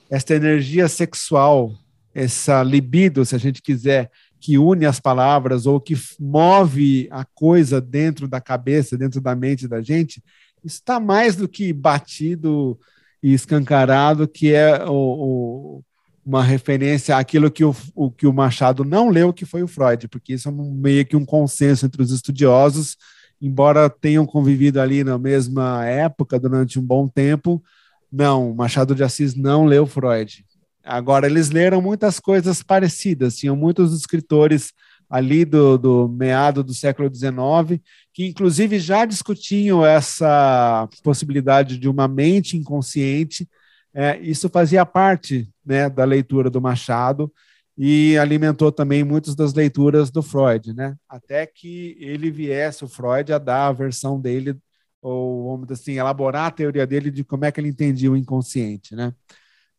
essa 0.10 0.34
energia 0.34 0.88
sexual, 0.88 1.74
essa 2.14 2.64
libido, 2.64 3.26
se 3.26 3.36
a 3.36 3.38
gente 3.38 3.62
quiser, 3.62 4.10
que 4.46 4.60
une 4.60 4.86
as 4.86 5.00
palavras 5.00 5.66
ou 5.66 5.82
que 5.82 5.96
move 6.20 7.08
a 7.10 7.26
coisa 7.26 7.82
dentro 7.82 8.28
da 8.28 8.40
cabeça, 8.40 8.96
dentro 8.96 9.20
da 9.20 9.36
mente 9.36 9.68
da 9.68 9.82
gente, 9.82 10.24
está 10.64 11.00
mais 11.00 11.36
do 11.36 11.48
que 11.48 11.74
batido 11.74 12.80
e 13.24 13.34
escancarado, 13.34 14.28
que 14.28 14.54
é 14.54 14.86
o, 14.86 14.92
o, 14.94 15.84
uma 16.24 16.44
referência 16.44 17.18
àquilo 17.18 17.50
que 17.50 17.66
o, 17.66 17.76
o, 17.96 18.12
que 18.12 18.28
o 18.28 18.34
Machado 18.34 18.86
não 18.86 19.10
leu, 19.10 19.34
que 19.34 19.48
foi 19.48 19.64
o 19.64 19.68
Freud, 19.68 20.08
porque 20.10 20.34
isso 20.34 20.48
é 20.48 20.52
um, 20.52 20.76
meio 20.76 21.04
que 21.04 21.16
um 21.16 21.26
consenso 21.26 21.88
entre 21.88 22.04
os 22.04 22.12
estudiosos, 22.12 22.98
embora 23.42 23.90
tenham 23.90 24.28
convivido 24.28 24.80
ali 24.80 25.04
na 25.04 25.18
mesma 25.18 25.84
época 25.88 26.40
durante 26.40 26.78
um 26.78 26.84
bom 26.84 27.08
tempo, 27.08 27.64
não, 28.12 28.54
Machado 28.54 28.94
de 28.94 29.04
Assis 29.04 29.34
não 29.34 29.66
leu 29.66 29.88
Freud. 29.88 30.46
Agora, 30.86 31.26
eles 31.26 31.50
leram 31.50 31.82
muitas 31.82 32.20
coisas 32.20 32.62
parecidas, 32.62 33.36
tinham 33.36 33.56
muitos 33.56 33.92
escritores 33.98 34.72
ali 35.10 35.46
do, 35.46 35.78
do 35.78 36.08
meado 36.08 36.64
do 36.64 36.74
século 36.74 37.14
XIX, 37.14 37.82
que 38.14 38.26
inclusive 38.28 38.80
já 38.80 39.06
discutiam 39.06 39.86
essa 39.86 40.88
possibilidade 41.04 41.78
de 41.78 41.90
uma 41.90 42.08
mente 42.08 42.58
inconsciente. 42.58 43.48
É, 43.94 44.20
isso 44.20 44.50
fazia 44.50 44.86
parte 44.86 45.50
né, 45.66 45.90
da 45.90 46.04
leitura 46.04 46.50
do 46.50 46.62
Machado 46.62 47.32
e 47.78 48.18
alimentou 48.18 48.72
também 48.72 49.04
muitas 49.04 49.36
das 49.36 49.54
leituras 49.54 50.10
do 50.10 50.22
Freud, 50.22 50.74
né? 50.74 50.96
Até 51.10 51.46
que 51.46 51.98
ele 52.00 52.32
viesse, 52.32 52.86
o 52.86 52.88
Freud, 52.88 53.34
a 53.34 53.38
dar 53.38 53.68
a 53.68 53.74
versão 53.74 54.20
dele, 54.20 54.56
ou 55.02 55.52
vamos 55.52 55.68
dizer 55.68 55.82
assim, 55.82 56.00
elaborar 56.00 56.48
a 56.48 56.52
teoria 56.52 56.88
dele 56.88 57.12
de 57.12 57.24
como 57.24 57.44
é 57.44 57.52
que 57.52 57.60
ele 57.60 57.68
entendia 57.68 58.12
o 58.12 58.18
inconsciente, 58.18 58.96
né? 58.96 59.14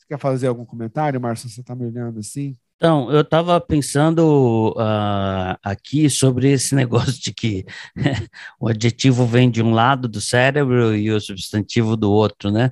Quer 0.09 0.19
fazer 0.19 0.47
algum 0.47 0.65
comentário, 0.65 1.21
Márcio? 1.21 1.49
Você 1.49 1.61
está 1.61 1.75
me 1.75 1.87
olhando 1.87 2.21
assim? 2.21 2.57
Então, 2.77 3.11
eu 3.11 3.23
estava 3.23 3.59
pensando 3.61 4.75
uh, 4.77 5.57
aqui 5.63 6.11
sobre 6.11 6.53
esse 6.53 6.75
negócio 6.77 7.21
de 7.21 7.33
que 7.33 7.65
o 8.61 8.69
adjetivo 8.69 9.27
vem 9.27 9.51
de 9.51 9.63
um 9.63 9.73
lado 9.73 10.07
do 10.07 10.21
cérebro 10.21 10.95
e 10.95 11.11
o 11.11 11.21
substantivo 11.21 11.97
do 11.97 12.11
outro, 12.11 12.51
né? 12.51 12.71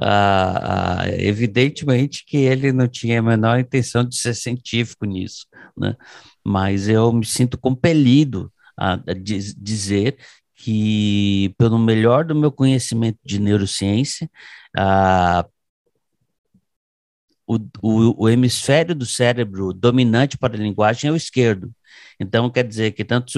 Uh, 0.00 0.04
uh, 0.04 1.14
evidentemente 1.18 2.24
que 2.24 2.36
ele 2.36 2.72
não 2.72 2.86
tinha 2.86 3.18
a 3.18 3.22
menor 3.22 3.58
intenção 3.58 4.04
de 4.04 4.16
ser 4.16 4.34
científico 4.34 5.04
nisso, 5.04 5.46
né? 5.76 5.96
Mas 6.44 6.88
eu 6.88 7.12
me 7.12 7.24
sinto 7.24 7.56
compelido 7.56 8.52
a, 8.78 8.94
a 8.94 9.14
dizer 9.14 10.16
que, 10.56 11.54
pelo 11.58 11.78
melhor 11.78 12.24
do 12.24 12.34
meu 12.34 12.52
conhecimento 12.52 13.18
de 13.24 13.38
neurociência, 13.40 14.30
uh, 14.76 15.48
o, 17.46 17.56
o, 17.82 18.24
o, 18.24 18.28
hemisfério 18.28 18.94
do 18.94 19.06
cérebro 19.06 19.72
dominante 19.72 20.38
para 20.38 20.54
a 20.54 20.58
linguagem 20.58 21.08
é 21.08 21.12
o 21.12 21.16
esquerdo. 21.16 21.72
Então, 22.18 22.50
quer 22.50 22.64
dizer 22.64 22.92
que 22.92 23.04
tanto 23.04 23.30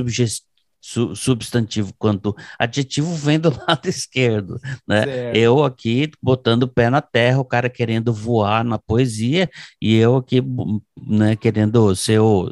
substantivo 1.14 1.92
quanto 1.98 2.34
adjetivo 2.58 3.12
vem 3.14 3.40
do 3.40 3.50
lado 3.66 3.88
esquerdo, 3.88 4.60
né? 4.86 5.04
Certo. 5.04 5.36
Eu 5.36 5.64
aqui 5.64 6.10
botando 6.22 6.64
o 6.64 6.68
pé 6.68 6.88
na 6.88 7.00
terra, 7.02 7.40
o 7.40 7.44
cara 7.44 7.68
querendo 7.68 8.12
voar 8.12 8.64
na 8.64 8.78
poesia 8.78 9.50
e 9.82 9.96
eu 9.96 10.16
aqui, 10.16 10.40
né, 10.96 11.34
querendo 11.34 11.94
ser 11.96 12.20
o, 12.20 12.48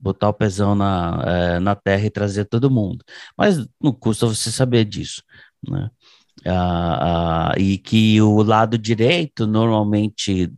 botar 0.00 0.28
o 0.28 0.34
pezão 0.34 0.74
na, 0.74 1.22
é, 1.24 1.58
na 1.60 1.76
terra 1.76 2.04
e 2.04 2.10
trazer 2.10 2.46
todo 2.46 2.70
mundo. 2.70 3.04
Mas 3.36 3.64
não 3.80 3.92
custa 3.92 4.26
você 4.26 4.50
saber 4.50 4.84
disso, 4.84 5.22
né? 5.68 5.90
Uh, 6.46 7.54
uh, 7.56 7.60
e 7.60 7.78
que 7.78 8.20
o 8.20 8.42
lado 8.42 8.78
direito 8.78 9.46
normalmente 9.46 10.52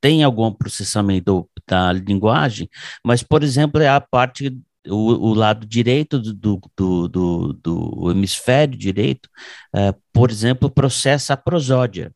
tem 0.00 0.22
algum 0.22 0.52
processamento 0.52 1.48
da 1.66 1.92
linguagem, 1.92 2.68
mas, 3.04 3.22
por 3.22 3.42
exemplo, 3.42 3.80
é 3.80 3.88
a 3.88 4.00
parte 4.00 4.56
o, 4.86 5.30
o, 5.30 5.34
lado 5.34 5.66
direito 5.66 6.18
do, 6.20 6.60
do, 6.76 7.08
do, 7.08 7.52
do 7.54 8.10
hemisfério 8.10 8.76
direito, 8.76 9.28
uh, 9.74 9.98
por 10.12 10.30
exemplo, 10.30 10.70
processa 10.70 11.32
a 11.32 11.36
prosódia. 11.36 12.12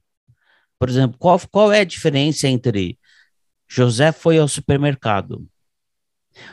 Por 0.78 0.88
exemplo, 0.88 1.16
qual, 1.18 1.40
qual 1.50 1.72
é 1.72 1.80
a 1.80 1.84
diferença 1.84 2.46
entre 2.46 2.98
José 3.66 4.12
foi 4.12 4.38
ao 4.38 4.46
supermercado? 4.46 5.46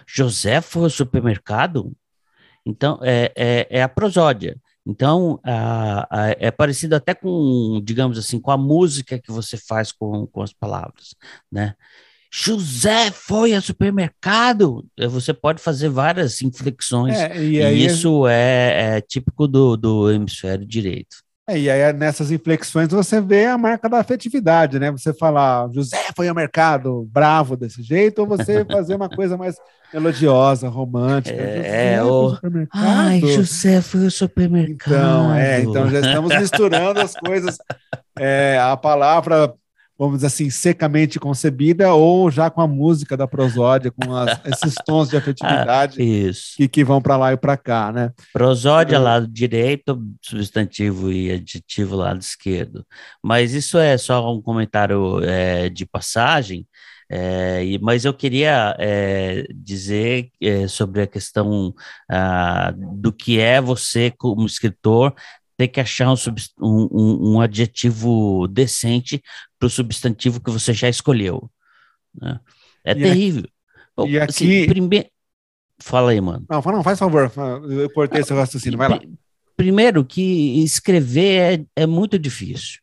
José 0.08 0.62
foi 0.62 0.84
ao 0.84 0.90
supermercado? 0.90 1.96
Então, 2.66 3.00
é, 3.04 3.32
é, 3.36 3.68
é 3.70 3.84
a 3.84 3.90
prosódia. 3.90 4.58
Então, 4.86 5.40
a, 5.44 6.08
a, 6.10 6.30
é 6.38 6.52
parecido 6.52 6.96
até 6.96 7.14
com, 7.14 7.82
digamos 7.84 8.18
assim, 8.18 8.40
com 8.40 8.52
a 8.52 8.58
música 8.58 9.20
que 9.20 9.32
você 9.32 9.58
faz 9.58 9.92
com, 9.92 10.28
com 10.28 10.42
as 10.42 10.54
palavras, 10.54 11.16
né? 11.52 11.74
José 12.32 13.12
foi 13.12 13.56
ao 13.56 13.62
supermercado. 13.62 14.86
Você 15.10 15.34
pode 15.34 15.62
fazer 15.62 15.88
várias 15.88 16.42
inflexões. 16.42 17.16
É, 17.16 17.42
e, 17.42 17.62
e 17.62 17.86
isso 17.86 18.28
é, 18.28 18.98
é, 18.98 19.02
típico 19.02 19.48
do, 19.48 19.78
do 19.78 20.12
hemisfério 20.12 20.66
direito. 20.66 21.25
É, 21.48 21.60
e 21.60 21.70
aí, 21.70 21.94
nessas 21.94 22.32
inflexões, 22.32 22.88
você 22.90 23.22
vê 23.22 23.46
a 23.46 23.58
marca 23.58 23.88
da 23.88 24.00
afetividade, 24.00 24.80
né? 24.80 24.92
Você 24.92 25.14
falar, 25.14 25.70
José 25.72 25.98
foi 26.16 26.28
ao 26.28 26.34
mercado 26.34 27.08
bravo 27.12 27.56
desse 27.56 27.84
jeito, 27.84 28.20
ou 28.20 28.28
você 28.28 28.66
fazer 28.72 28.96
uma 28.96 29.08
coisa 29.08 29.38
mais 29.38 29.56
elogiosa, 29.94 30.68
romântica. 30.68 31.40
É, 31.40 32.04
o... 32.04 32.36
Ai, 32.74 33.20
José 33.20 33.80
foi 33.80 34.06
ao 34.06 34.12
supermercado. 34.12 34.94
Então, 34.94 35.34
é, 35.36 35.62
então 35.62 35.90
já 35.90 36.00
estamos 36.00 36.36
misturando 36.36 37.00
as 37.00 37.14
coisas. 37.16 37.58
É, 38.18 38.58
a 38.60 38.76
palavra 38.76 39.54
vamos 39.98 40.18
dizer 40.18 40.28
assim, 40.28 40.50
secamente 40.50 41.20
concebida, 41.20 41.94
ou 41.94 42.30
já 42.30 42.50
com 42.50 42.62
a 42.62 42.68
música 42.68 43.16
da 43.16 43.28
prosódia, 43.28 43.92
com 43.92 44.14
as, 44.14 44.40
esses 44.46 44.76
tons 44.86 45.10
de 45.10 45.18
afetividade 45.18 45.98
ah, 46.02 46.32
que, 46.58 46.68
que 46.68 46.84
vão 46.84 47.02
para 47.02 47.18
lá 47.18 47.34
e 47.34 47.38
para 47.38 47.56
cá, 47.56 47.92
né? 47.92 48.12
Prosódia 48.34 48.98
é. 48.98 49.00
lado 49.00 49.28
direito, 49.28 50.02
substantivo 50.22 51.12
e 51.12 51.32
adjetivo 51.32 51.96
lado 51.96 52.20
esquerdo. 52.20 52.86
Mas 53.24 53.54
isso 53.54 53.78
é 53.78 53.98
só 53.98 54.34
um 54.34 54.42
comentário 54.42 55.24
é, 55.24 55.70
de 55.70 55.86
passagem, 55.86 56.68
é, 57.10 57.62
mas 57.82 58.04
eu 58.04 58.14
queria 58.14 58.76
é, 58.80 59.46
dizer 59.54 60.32
é, 60.42 60.68
sobre 60.68 61.04
a 61.04 61.08
questão 61.08 61.74
ah, 62.10 62.74
do 62.76 63.14
que 63.14 63.40
é 63.40 63.62
você, 63.62 64.12
como 64.12 64.46
escritor, 64.46 65.14
ter 65.58 65.68
que 65.68 65.80
achar 65.80 66.12
um, 66.12 66.16
um, 66.60 67.34
um 67.34 67.42
adjetivo 67.42 68.48
decente 68.48 69.24
para 69.58 69.68
o 69.68 69.70
substantivo 69.70 70.42
que 70.42 70.52
você 70.52 70.74
já 70.74 70.90
escolheu. 70.90 71.50
Né? 72.14 72.40
É 72.84 72.92
e 72.92 72.96
terrível. 72.96 73.50
Aqui, 73.98 74.12
e 74.12 74.20
assim, 74.20 74.46
aqui... 74.46 74.68
Prime... 74.68 75.12
Fala 75.80 76.12
aí, 76.12 76.22
mano. 76.22 76.46
Não, 76.50 76.62
não, 76.62 76.84
faz 76.84 77.00
favor. 77.00 77.32
Eu 77.70 77.90
cortei 77.90 78.22
esse 78.22 78.34
raciocínio, 78.34 78.78
vai 78.78 78.90
lá. 78.90 79.00
Primeiro 79.58 80.04
que 80.04 80.64
escrever 80.64 81.66
é, 81.76 81.84
é 81.84 81.86
muito 81.86 82.20
difícil. 82.20 82.82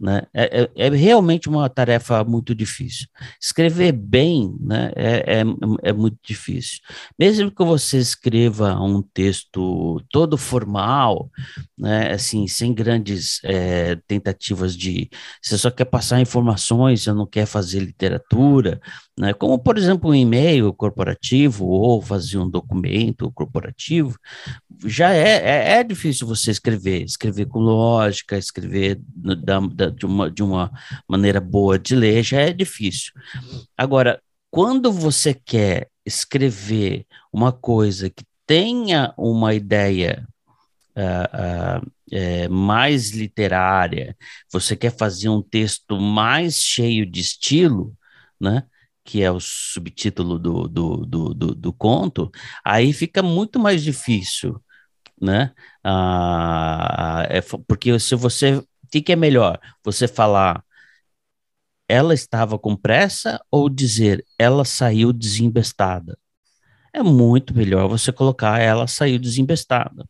Né? 0.00 0.22
É, 0.32 0.60
é, 0.62 0.86
é, 0.86 0.88
realmente 0.90 1.48
uma 1.48 1.68
tarefa 1.68 2.22
muito 2.22 2.54
difícil. 2.54 3.08
Escrever 3.40 3.90
bem 3.90 4.56
né, 4.60 4.92
é, 4.94 5.40
é, 5.40 5.44
é, 5.82 5.92
muito 5.92 6.18
difícil. 6.22 6.78
Mesmo 7.18 7.50
que 7.50 7.64
você 7.64 7.98
escreva 7.98 8.80
um 8.80 9.02
texto 9.02 10.00
todo 10.08 10.38
formal, 10.38 11.28
né, 11.76 12.12
assim, 12.12 12.46
sem 12.46 12.72
grandes 12.72 13.40
é, 13.42 13.96
tentativas 14.06 14.76
de. 14.76 15.10
Você 15.42 15.58
só 15.58 15.70
quer 15.70 15.86
passar 15.86 16.20
informações, 16.20 17.02
você 17.02 17.12
não 17.12 17.26
quer 17.26 17.46
fazer 17.46 17.80
literatura, 17.80 18.80
né, 19.18 19.32
como, 19.32 19.58
por 19.58 19.76
exemplo, 19.76 20.10
um 20.10 20.14
e-mail 20.14 20.72
corporativo 20.72 21.66
ou 21.66 22.00
fazer 22.00 22.38
um 22.38 22.48
documento 22.48 23.32
corporativo, 23.32 24.16
já 24.84 25.12
é, 25.12 25.36
é, 25.36 25.78
é 25.78 25.84
difícil 25.84 26.26
você 26.26 26.50
escrever, 26.50 27.02
escrever 27.02 27.46
com 27.46 27.58
lógica, 27.58 28.38
escrever 28.38 29.00
da, 29.04 29.60
da 29.60 29.90
de, 29.90 30.06
uma, 30.06 30.30
de 30.30 30.42
uma 30.42 30.70
maneira 31.08 31.40
boa 31.40 31.78
de 31.78 31.94
ler 31.96 32.22
já 32.22 32.40
é 32.40 32.52
difícil. 32.52 33.12
Agora, 33.76 34.20
quando 34.50 34.92
você 34.92 35.34
quer 35.34 35.88
escrever 36.04 37.06
uma 37.32 37.52
coisa 37.52 38.08
que 38.08 38.24
tenha 38.46 39.12
uma 39.18 39.54
ideia 39.54 40.26
uh, 40.96 41.82
uh, 41.82 41.92
é, 42.10 42.48
mais 42.48 43.10
literária, 43.10 44.16
você 44.50 44.74
quer 44.74 44.96
fazer 44.96 45.28
um 45.28 45.42
texto 45.42 46.00
mais 46.00 46.56
cheio 46.56 47.04
de 47.04 47.20
estilo, 47.20 47.94
né? 48.40 48.64
que 49.08 49.22
é 49.22 49.30
o 49.30 49.40
subtítulo 49.40 50.38
do, 50.38 50.68
do, 50.68 50.96
do, 50.98 51.34
do, 51.34 51.54
do 51.54 51.72
conto, 51.72 52.30
aí 52.62 52.92
fica 52.92 53.22
muito 53.22 53.58
mais 53.58 53.82
difícil, 53.82 54.62
né? 55.20 55.52
Ah, 55.84 57.26
é, 57.28 57.40
porque 57.66 57.98
se 58.00 58.14
você 58.14 58.56
o 58.56 58.90
que, 58.90 59.02
que 59.02 59.12
é 59.12 59.16
melhor? 59.16 59.60
Você 59.84 60.08
falar 60.08 60.64
ela 61.88 62.14
estava 62.14 62.58
com 62.58 62.76
pressa 62.76 63.40
ou 63.50 63.68
dizer 63.68 64.24
ela 64.38 64.64
saiu 64.64 65.12
desembestada? 65.12 66.18
É 66.92 67.02
muito 67.02 67.54
melhor 67.54 67.88
você 67.88 68.12
colocar 68.12 68.60
ela 68.60 68.86
saiu 68.86 69.18
desembestada. 69.18 70.04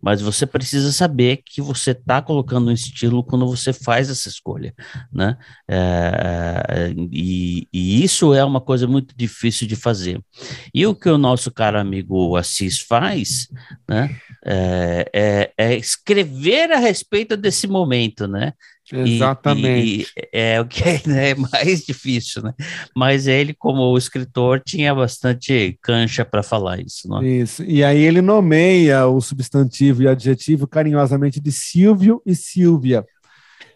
Mas 0.00 0.20
você 0.20 0.46
precisa 0.46 0.92
saber 0.92 1.42
que 1.44 1.60
você 1.60 1.92
está 1.92 2.20
colocando 2.20 2.68
um 2.68 2.72
estilo 2.72 3.24
quando 3.24 3.46
você 3.46 3.72
faz 3.72 4.10
essa 4.10 4.28
escolha, 4.28 4.74
né? 5.12 5.36
É, 5.68 6.92
e, 7.10 7.66
e, 7.72 8.04
isso 8.04 8.34
é 8.34 8.44
uma 8.44 8.60
coisa 8.60 8.86
muito 8.86 9.14
difícil 9.16 9.66
de 9.66 9.76
fazer. 9.76 10.20
E 10.72 10.86
o 10.86 10.94
que 10.94 11.08
o 11.08 11.18
nosso 11.18 11.50
caro 11.50 11.78
amigo 11.78 12.36
Assis 12.36 12.80
faz, 12.80 13.48
né? 13.88 14.16
É, 14.46 15.10
é, 15.12 15.52
é 15.56 15.74
escrever 15.76 16.70
a 16.70 16.78
respeito 16.78 17.36
desse 17.36 17.66
momento, 17.66 18.28
né? 18.28 18.52
Exatamente. 18.92 20.12
E, 20.16 20.20
e 20.20 20.28
é 20.32 20.60
o 20.60 20.66
que 20.66 20.82
é, 20.82 21.00
né, 21.06 21.30
é 21.30 21.34
mais 21.34 21.84
difícil, 21.86 22.42
né? 22.42 22.52
Mas 22.94 23.26
ele, 23.26 23.54
como 23.54 23.96
escritor, 23.96 24.60
tinha 24.60 24.94
bastante 24.94 25.78
cancha 25.80 26.24
para 26.24 26.42
falar 26.42 26.80
isso, 26.80 27.08
não 27.08 27.22
é? 27.22 27.26
Isso. 27.26 27.64
E 27.64 27.82
aí 27.82 28.02
ele 28.02 28.20
nomeia 28.20 29.06
o 29.06 29.20
substantivo 29.20 30.02
e 30.02 30.08
adjetivo 30.08 30.66
carinhosamente 30.66 31.40
de 31.40 31.50
Silvio 31.50 32.20
e 32.26 32.34
Silvia. 32.34 33.04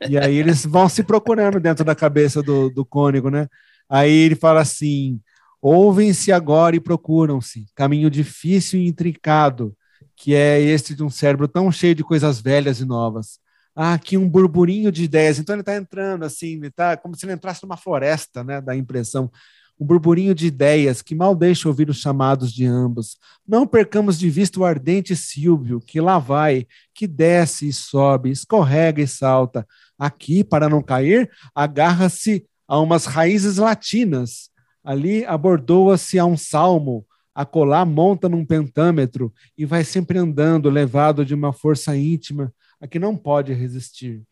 E 0.09 0.19
aí 0.19 0.37
eles 0.37 0.65
vão 0.65 0.89
se 0.89 1.03
procurando 1.03 1.59
dentro 1.59 1.85
da 1.85 1.95
cabeça 1.95 2.43
do, 2.43 2.69
do 2.69 2.85
cônego, 2.85 3.31
né? 3.31 3.49
Aí 3.89 4.13
ele 4.13 4.37
fala 4.37 4.61
assim: 4.61 5.19
ouvem-se 5.61 6.31
agora 6.31 6.77
e 6.77 6.81
procuram-se, 6.81 7.67
caminho 7.75 8.11
difícil 8.11 8.81
e 8.81 8.87
intricado, 8.87 9.75
que 10.19 10.35
é 10.35 10.61
este 10.61 10.95
de 10.95 11.03
um 11.03 11.11
cérebro 11.11 11.49
tão 11.49 11.71
cheio 11.71 11.95
de 11.95 12.05
coisas 12.05 12.41
velhas 12.41 12.81
e 12.81 12.85
novas 12.85 13.39
ah, 13.81 13.95
aqui 13.95 14.17
um 14.17 14.29
burburinho 14.29 14.91
de 14.91 15.05
ideias. 15.05 15.39
Então 15.39 15.55
ele 15.55 15.63
está 15.63 15.77
entrando 15.77 16.25
assim, 16.25 16.57
ele 16.57 16.69
tá 16.69 16.97
como 16.97 17.15
se 17.15 17.25
ele 17.25 17.35
entrasse 17.35 17.63
numa 17.63 17.77
floresta, 17.77 18.43
né? 18.43 18.61
Da 18.61 18.75
impressão. 18.75 19.31
Um 19.79 19.87
burburinho 19.87 20.35
de 20.35 20.49
ideias 20.49 21.01
que 21.01 21.15
mal 21.15 21.33
deixa 21.37 21.69
ouvir 21.69 21.89
os 21.89 21.99
chamados 21.99 22.53
de 22.53 22.67
ambos. 22.67 23.17
Não 23.47 23.69
percamos 23.69 24.19
de 24.19 24.29
vista 24.29 24.59
o 24.59 24.65
ardente 24.65 25.15
Silvio, 25.15 25.79
que 25.79 26.01
lá 26.01 26.19
vai, 26.19 26.67
que 26.93 27.07
desce 27.07 27.69
e 27.69 27.73
sobe, 27.73 28.33
escorrega 28.33 29.01
e 29.01 29.07
salta. 29.07 29.65
Aqui, 29.97 30.43
para 30.43 30.69
não 30.69 30.83
cair, 30.83 31.31
agarra-se 31.55 32.45
a 32.67 32.81
umas 32.81 33.05
raízes 33.05 33.59
latinas. 33.59 34.51
Ali 34.83 35.25
abordoa-se 35.25 36.19
a 36.19 36.25
um 36.25 36.37
salmo, 36.37 37.07
acolá 37.39 37.85
monta 37.85 38.29
num 38.29 38.45
pentâmetro 38.45 39.33
e 39.57 39.65
vai 39.65 39.85
sempre 39.85 40.19
andando, 40.19 40.69
levado 40.69 41.25
de 41.25 41.35
uma 41.35 41.53
força 41.53 41.97
íntima 41.97 42.53
a 42.81 42.87
que 42.89 42.99
não 42.99 43.17
pode 43.17 43.53
resistir. 43.53 44.25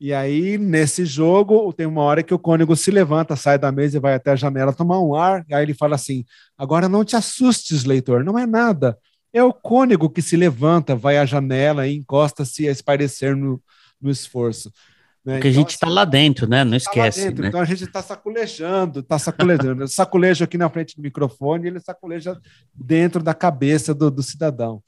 E 0.00 0.12
aí, 0.12 0.58
nesse 0.58 1.04
jogo, 1.04 1.72
tem 1.72 1.86
uma 1.86 2.02
hora 2.02 2.24
que 2.24 2.34
o 2.34 2.38
cônego 2.40 2.74
se 2.74 2.90
levanta, 2.90 3.36
sai 3.36 3.56
da 3.56 3.70
mesa 3.70 3.98
e 3.98 4.00
vai 4.00 4.14
até 4.14 4.32
a 4.32 4.36
janela 4.36 4.72
tomar 4.72 4.98
um 4.98 5.14
ar. 5.14 5.44
Aí 5.52 5.62
ele 5.62 5.74
fala 5.74 5.94
assim: 5.94 6.24
Agora 6.58 6.88
não 6.88 7.04
te 7.04 7.14
assustes, 7.14 7.84
leitor, 7.84 8.24
não 8.24 8.36
é 8.36 8.46
nada. 8.46 8.98
É 9.32 9.44
o 9.44 9.52
cônego 9.52 10.10
que 10.10 10.20
se 10.20 10.36
levanta, 10.36 10.96
vai 10.96 11.18
à 11.18 11.24
janela 11.24 11.86
e 11.86 11.94
encosta-se 11.94 12.66
a 12.66 12.72
espairecer 12.72 13.36
no, 13.36 13.62
no 14.00 14.10
esforço. 14.10 14.72
Né? 15.24 15.34
Porque 15.34 15.48
então, 15.48 15.60
a 15.60 15.62
gente 15.62 15.70
está 15.70 15.86
assim, 15.86 15.94
lá 15.94 16.04
dentro, 16.04 16.48
né? 16.48 16.64
Não 16.64 16.70
tá 16.72 16.76
esquece. 16.76 17.32
Tá 17.32 17.42
né? 17.42 17.48
Então 17.48 17.60
a 17.60 17.64
gente 17.64 17.84
está 17.84 18.02
saculejando, 18.02 19.00
está 19.00 19.18
saculejando. 19.18 19.82
Eu 19.82 19.88
saculejo 19.88 20.44
aqui 20.44 20.56
na 20.56 20.70
frente 20.70 20.96
do 20.96 21.02
microfone, 21.02 21.66
ele 21.66 21.80
saculeja 21.80 22.38
dentro 22.74 23.22
da 23.22 23.34
cabeça 23.34 23.94
do, 23.94 24.10
do 24.10 24.22
cidadão 24.22 24.82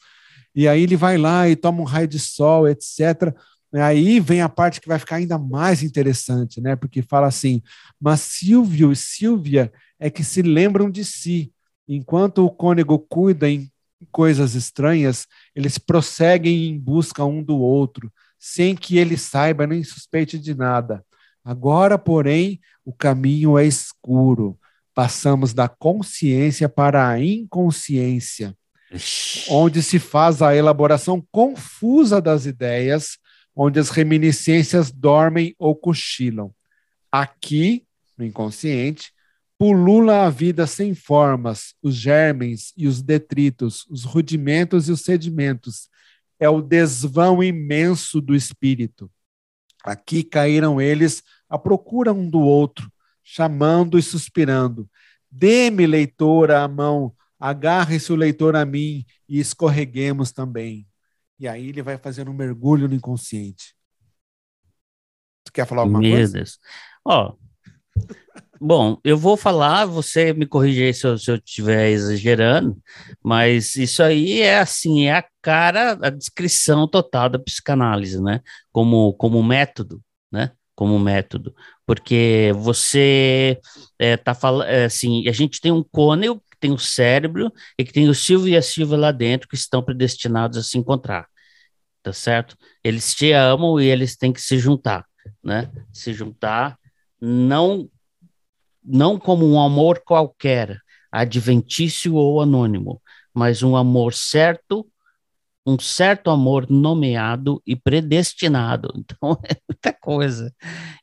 e 0.54 0.68
aí 0.68 0.82
ele 0.82 0.96
vai 0.96 1.16
lá 1.16 1.48
e 1.48 1.56
toma 1.56 1.80
um 1.80 1.84
raio 1.84 2.06
de 2.06 2.18
sol, 2.18 2.68
etc. 2.68 3.34
Aí 3.72 4.20
vem 4.20 4.42
a 4.42 4.48
parte 4.48 4.80
que 4.80 4.88
vai 4.88 4.98
ficar 4.98 5.16
ainda 5.16 5.38
mais 5.38 5.82
interessante, 5.82 6.60
né? 6.60 6.76
Porque 6.76 7.02
fala 7.02 7.26
assim: 7.26 7.62
mas 8.00 8.20
Silvio 8.20 8.92
e 8.92 8.96
Silvia 8.96 9.72
é 9.98 10.10
que 10.10 10.22
se 10.22 10.42
lembram 10.42 10.90
de 10.90 11.04
si. 11.04 11.52
Enquanto 11.88 12.44
o 12.44 12.50
cônego 12.50 12.98
cuida 12.98 13.48
em 13.48 13.70
coisas 14.10 14.54
estranhas, 14.54 15.26
eles 15.54 15.78
prosseguem 15.78 16.68
em 16.68 16.78
busca 16.78 17.24
um 17.24 17.42
do 17.42 17.58
outro, 17.58 18.12
sem 18.44 18.74
que 18.74 18.98
ele 18.98 19.16
saiba 19.16 19.68
nem 19.68 19.84
suspeite 19.84 20.36
de 20.36 20.52
nada. 20.52 21.04
Agora, 21.44 21.96
porém, 21.96 22.60
o 22.84 22.92
caminho 22.92 23.56
é 23.56 23.64
escuro. 23.64 24.58
Passamos 24.92 25.54
da 25.54 25.68
consciência 25.68 26.68
para 26.68 27.08
a 27.08 27.22
inconsciência 27.22 28.56
onde 29.48 29.82
se 29.82 29.98
faz 29.98 30.42
a 30.42 30.54
elaboração 30.54 31.24
confusa 31.30 32.20
das 32.20 32.46
ideias, 32.46 33.18
onde 33.54 33.78
as 33.78 33.90
reminiscências 33.90 34.90
dormem 34.90 35.54
ou 35.58 35.74
cochilam. 35.74 36.52
Aqui, 37.10 37.84
no 38.16 38.24
inconsciente, 38.24 39.12
pulula 39.58 40.26
a 40.26 40.30
vida 40.30 40.66
sem 40.66 40.94
formas, 40.94 41.74
os 41.82 41.94
germes 41.94 42.72
e 42.76 42.86
os 42.86 43.02
detritos, 43.02 43.86
os 43.88 44.04
rudimentos 44.04 44.88
e 44.88 44.92
os 44.92 45.02
sedimentos. 45.02 45.88
É 46.42 46.48
o 46.48 46.60
desvão 46.60 47.40
imenso 47.40 48.20
do 48.20 48.34
espírito. 48.34 49.08
Aqui 49.84 50.24
caíram 50.24 50.80
eles 50.80 51.22
à 51.48 51.56
procura 51.56 52.12
um 52.12 52.28
do 52.28 52.40
outro, 52.40 52.90
chamando 53.22 53.96
e 53.96 54.02
suspirando. 54.02 54.90
Dê-me, 55.30 55.86
leitor, 55.86 56.50
a 56.50 56.66
mão, 56.66 57.14
agarre-se 57.38 58.12
o 58.12 58.16
leitor 58.16 58.56
a 58.56 58.64
mim 58.64 59.06
e 59.28 59.38
escorreguemos 59.38 60.32
também. 60.32 60.84
E 61.38 61.46
aí 61.46 61.68
ele 61.68 61.80
vai 61.80 61.96
fazer 61.96 62.28
um 62.28 62.34
mergulho 62.34 62.88
no 62.88 62.94
inconsciente. 62.96 63.76
Tu 65.44 65.52
quer 65.52 65.64
falar 65.64 65.82
alguma 65.82 66.00
Meu 66.00 66.10
coisa? 66.10 66.32
Deus. 66.32 66.58
Ó, 67.04 67.36
Bom, 68.64 68.96
eu 69.02 69.18
vou 69.18 69.36
falar, 69.36 69.86
você 69.86 70.32
me 70.32 70.46
corrige 70.46 70.84
aí 70.84 70.94
se 70.94 71.04
eu, 71.04 71.14
estiver 71.16 71.90
exagerando, 71.90 72.80
mas 73.22 73.74
isso 73.74 74.00
aí 74.04 74.40
é 74.40 74.60
assim, 74.60 75.06
é 75.06 75.16
a 75.16 75.24
cara, 75.42 75.98
a 76.00 76.10
descrição 76.10 76.86
total 76.86 77.28
da 77.28 77.40
psicanálise, 77.40 78.22
né? 78.22 78.40
Como, 78.70 79.14
como 79.14 79.42
método, 79.42 80.00
né? 80.30 80.52
Como 80.76 80.96
método, 81.00 81.52
porque 81.84 82.52
você 82.54 83.60
é, 83.98 84.16
tá 84.16 84.32
falando, 84.32 84.68
é, 84.68 84.84
assim, 84.84 85.28
a 85.28 85.32
gente 85.32 85.60
tem 85.60 85.72
um 85.72 85.82
côneo 85.82 86.36
que 86.50 86.56
tem 86.60 86.70
o 86.70 86.78
cérebro 86.78 87.52
e 87.76 87.84
que 87.84 87.92
tem 87.92 88.08
o 88.08 88.14
Silvio 88.14 88.48
e 88.52 88.56
a 88.56 88.62
Silvia 88.62 88.96
lá 88.96 89.10
dentro 89.10 89.48
que 89.48 89.56
estão 89.56 89.82
predestinados 89.82 90.56
a 90.56 90.62
se 90.62 90.78
encontrar, 90.78 91.26
tá 92.02 92.12
certo? 92.12 92.56
Eles 92.84 93.14
te 93.14 93.32
amam 93.32 93.80
e 93.80 93.86
eles 93.86 94.16
têm 94.16 94.32
que 94.32 94.40
se 94.40 94.58
juntar, 94.58 95.04
né? 95.42 95.70
Se 95.92 96.12
juntar, 96.12 96.78
não 97.20 97.88
não 98.84 99.18
como 99.18 99.46
um 99.46 99.60
amor 99.60 100.00
qualquer, 100.04 100.78
adventício 101.10 102.14
ou 102.14 102.40
anônimo, 102.40 103.00
mas 103.34 103.62
um 103.62 103.76
amor 103.76 104.14
certo, 104.14 104.86
um 105.64 105.78
certo 105.78 106.30
amor 106.30 106.68
nomeado 106.70 107.62
e 107.66 107.76
predestinado. 107.76 108.92
Então, 108.96 109.38
é 109.44 109.56
muita 109.68 109.92
coisa. 109.92 110.54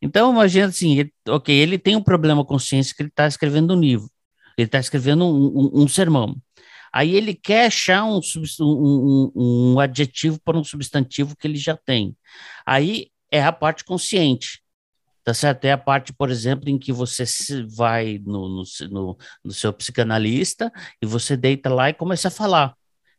Então, 0.02 0.32
imagina 0.32 0.68
assim, 0.68 1.00
ele, 1.00 1.14
ok, 1.28 1.56
ele 1.56 1.78
tem 1.78 1.96
um 1.96 2.04
problema 2.04 2.44
com 2.44 2.56
consciência 2.56 2.94
que 2.96 3.04
ele 3.04 3.10
está 3.10 3.28
escrevendo 3.28 3.76
um 3.76 3.80
livro, 3.80 4.10
ele 4.58 4.66
está 4.66 4.80
escrevendo 4.80 5.26
um, 5.26 5.80
um, 5.80 5.84
um, 5.84 5.88
sermão. 5.88 6.36
Aí 6.92 7.16
ele 7.16 7.36
quer 7.36 7.68
achar 7.68 8.04
um, 8.04 8.20
um, 8.60 9.32
um 9.36 9.80
adjetivo 9.80 10.40
para 10.44 10.58
um 10.58 10.64
substantivo 10.64 11.36
que 11.38 11.48
ele 11.48 11.58
já 11.58 11.78
tem. 11.78 12.16
Aí 12.66 13.12
é 13.32 13.44
a 13.44 13.52
parte 13.52 13.86
consciente 13.86 14.60
tá 15.30 15.34
certo? 15.36 15.66
É 15.66 15.72
a 15.72 15.78
parte, 15.78 16.12
por 16.12 16.32
exemplo, 16.32 16.70
em 16.70 16.80
que 16.80 16.92
você 16.92 17.24
vai 17.68 18.20
no, 18.26 18.50
no, 18.50 18.64
no, 18.90 19.18
no 19.44 19.52
seu 19.52 19.72
psicanalista 19.72 20.72
e 21.00 21.06
você 21.06 21.38
deita 21.38 21.72
lá 21.72 21.88
e 21.88 21.94
começa 21.94 22.30
a 22.30 22.32
falar. 22.32 22.74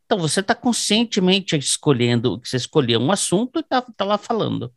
Então, 0.05 0.19
você 0.19 0.41
está 0.41 0.53
conscientemente 0.57 1.57
escolhendo, 1.57 2.41
você 2.43 2.57
escolheu 2.57 2.99
um 2.99 3.13
assunto 3.13 3.61
e 3.61 3.61
está 3.61 3.81
tá 3.81 4.05
lá 4.05 4.19
falando. 4.19 4.75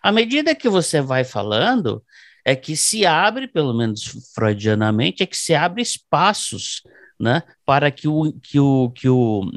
À 0.00 0.12
medida 0.12 0.54
que 0.54 0.68
você 0.68 1.00
vai 1.00 1.24
falando, 1.24 2.04
é 2.44 2.54
que 2.54 2.76
se 2.76 3.04
abre, 3.04 3.48
pelo 3.48 3.74
menos 3.74 4.04
freudianamente, 4.32 5.24
é 5.24 5.26
que 5.26 5.36
se 5.36 5.56
abre 5.56 5.82
espaços 5.82 6.82
né, 7.18 7.42
para 7.64 7.90
que 7.90 8.06
o, 8.06 8.32
que 8.34 8.60
o, 8.60 8.90
que 8.90 9.08
o, 9.08 9.50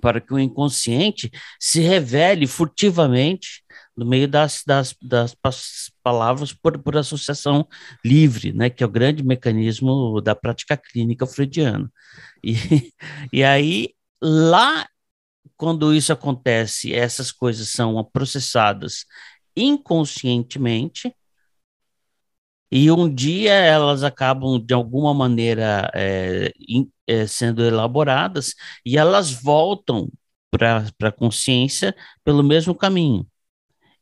para 0.00 0.20
que 0.20 0.32
o 0.32 0.38
inconsciente 0.38 1.32
se 1.58 1.80
revele 1.80 2.46
furtivamente 2.46 3.63
no 3.96 4.04
meio 4.06 4.28
das, 4.28 4.62
das, 4.66 4.94
das 5.00 5.36
palavras 6.02 6.52
por, 6.52 6.78
por 6.78 6.96
associação 6.96 7.66
livre, 8.04 8.52
né, 8.52 8.70
que 8.70 8.82
é 8.82 8.86
o 8.86 8.90
grande 8.90 9.22
mecanismo 9.24 10.20
da 10.20 10.34
prática 10.34 10.76
clínica 10.76 11.26
freudiana. 11.26 11.90
E, 12.42 12.54
e 13.32 13.44
aí, 13.44 13.94
lá, 14.22 14.86
quando 15.56 15.94
isso 15.94 16.12
acontece, 16.12 16.94
essas 16.94 17.32
coisas 17.32 17.68
são 17.68 18.02
processadas 18.12 19.06
inconscientemente, 19.56 21.14
e 22.70 22.90
um 22.90 23.12
dia 23.12 23.52
elas 23.52 24.02
acabam, 24.02 24.58
de 24.58 24.74
alguma 24.74 25.14
maneira, 25.14 25.90
é, 25.94 26.50
in, 26.68 26.90
é, 27.06 27.26
sendo 27.26 27.62
elaboradas, 27.64 28.54
e 28.84 28.98
elas 28.98 29.30
voltam 29.30 30.10
para 30.50 30.84
a 31.02 31.12
consciência 31.12 31.94
pelo 32.24 32.42
mesmo 32.42 32.74
caminho. 32.74 33.26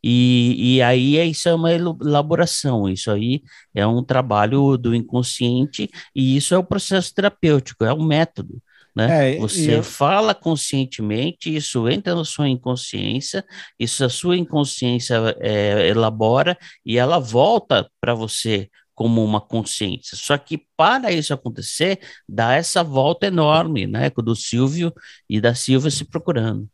E, 0.02 0.76
e 0.76 0.82
aí 0.82 1.16
é, 1.16 1.24
isso 1.24 1.48
é 1.48 1.54
uma 1.54 1.72
elaboração, 1.72 2.88
isso 2.88 3.10
aí 3.10 3.42
é 3.74 3.86
um 3.86 4.02
trabalho 4.02 4.76
do 4.76 4.94
inconsciente 4.94 5.88
e 6.14 6.36
isso 6.36 6.54
é 6.54 6.58
o 6.58 6.64
processo 6.64 7.14
terapêutico, 7.14 7.84
é 7.84 7.92
um 7.92 8.04
método. 8.04 8.60
Né? 8.94 9.36
É, 9.36 9.38
Você 9.38 9.78
eu... 9.78 9.82
fala 9.82 10.34
conscientemente, 10.34 11.54
isso 11.54 11.88
entra 11.88 12.14
na 12.14 12.24
sua 12.24 12.48
inconsciência, 12.48 13.44
isso 13.78 14.04
a 14.04 14.08
sua 14.08 14.36
inconsciência 14.36 15.16
é, 15.40 15.88
elabora 15.88 16.58
e 16.84 16.98
ela 16.98 17.18
volta 17.18 17.88
para 18.00 18.14
você 18.14 18.68
como 18.94 19.24
uma 19.24 19.40
consciência. 19.40 20.16
Só 20.16 20.36
que 20.36 20.66
para 20.76 21.10
isso 21.10 21.32
acontecer, 21.32 22.00
dá 22.28 22.54
essa 22.54 22.84
volta 22.84 23.26
enorme, 23.26 23.86
né? 23.86 24.10
Do 24.10 24.36
Silvio 24.36 24.92
e 25.28 25.40
da 25.40 25.54
Silvia 25.54 25.90
se 25.90 26.04
procurando. 26.04 26.68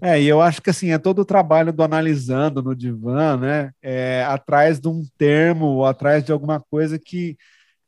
É, 0.00 0.20
e 0.20 0.28
eu 0.28 0.40
acho 0.40 0.62
que 0.62 0.70
assim, 0.70 0.90
é 0.90 0.98
todo 0.98 1.20
o 1.20 1.24
trabalho 1.24 1.72
do 1.72 1.82
analisando 1.82 2.62
no 2.62 2.74
divã, 2.74 3.36
né? 3.36 3.72
É, 3.82 4.24
atrás 4.24 4.78
de 4.78 4.88
um 4.88 5.04
termo, 5.16 5.84
atrás 5.84 6.22
de 6.24 6.30
alguma 6.30 6.60
coisa 6.60 6.98
que, 6.98 7.36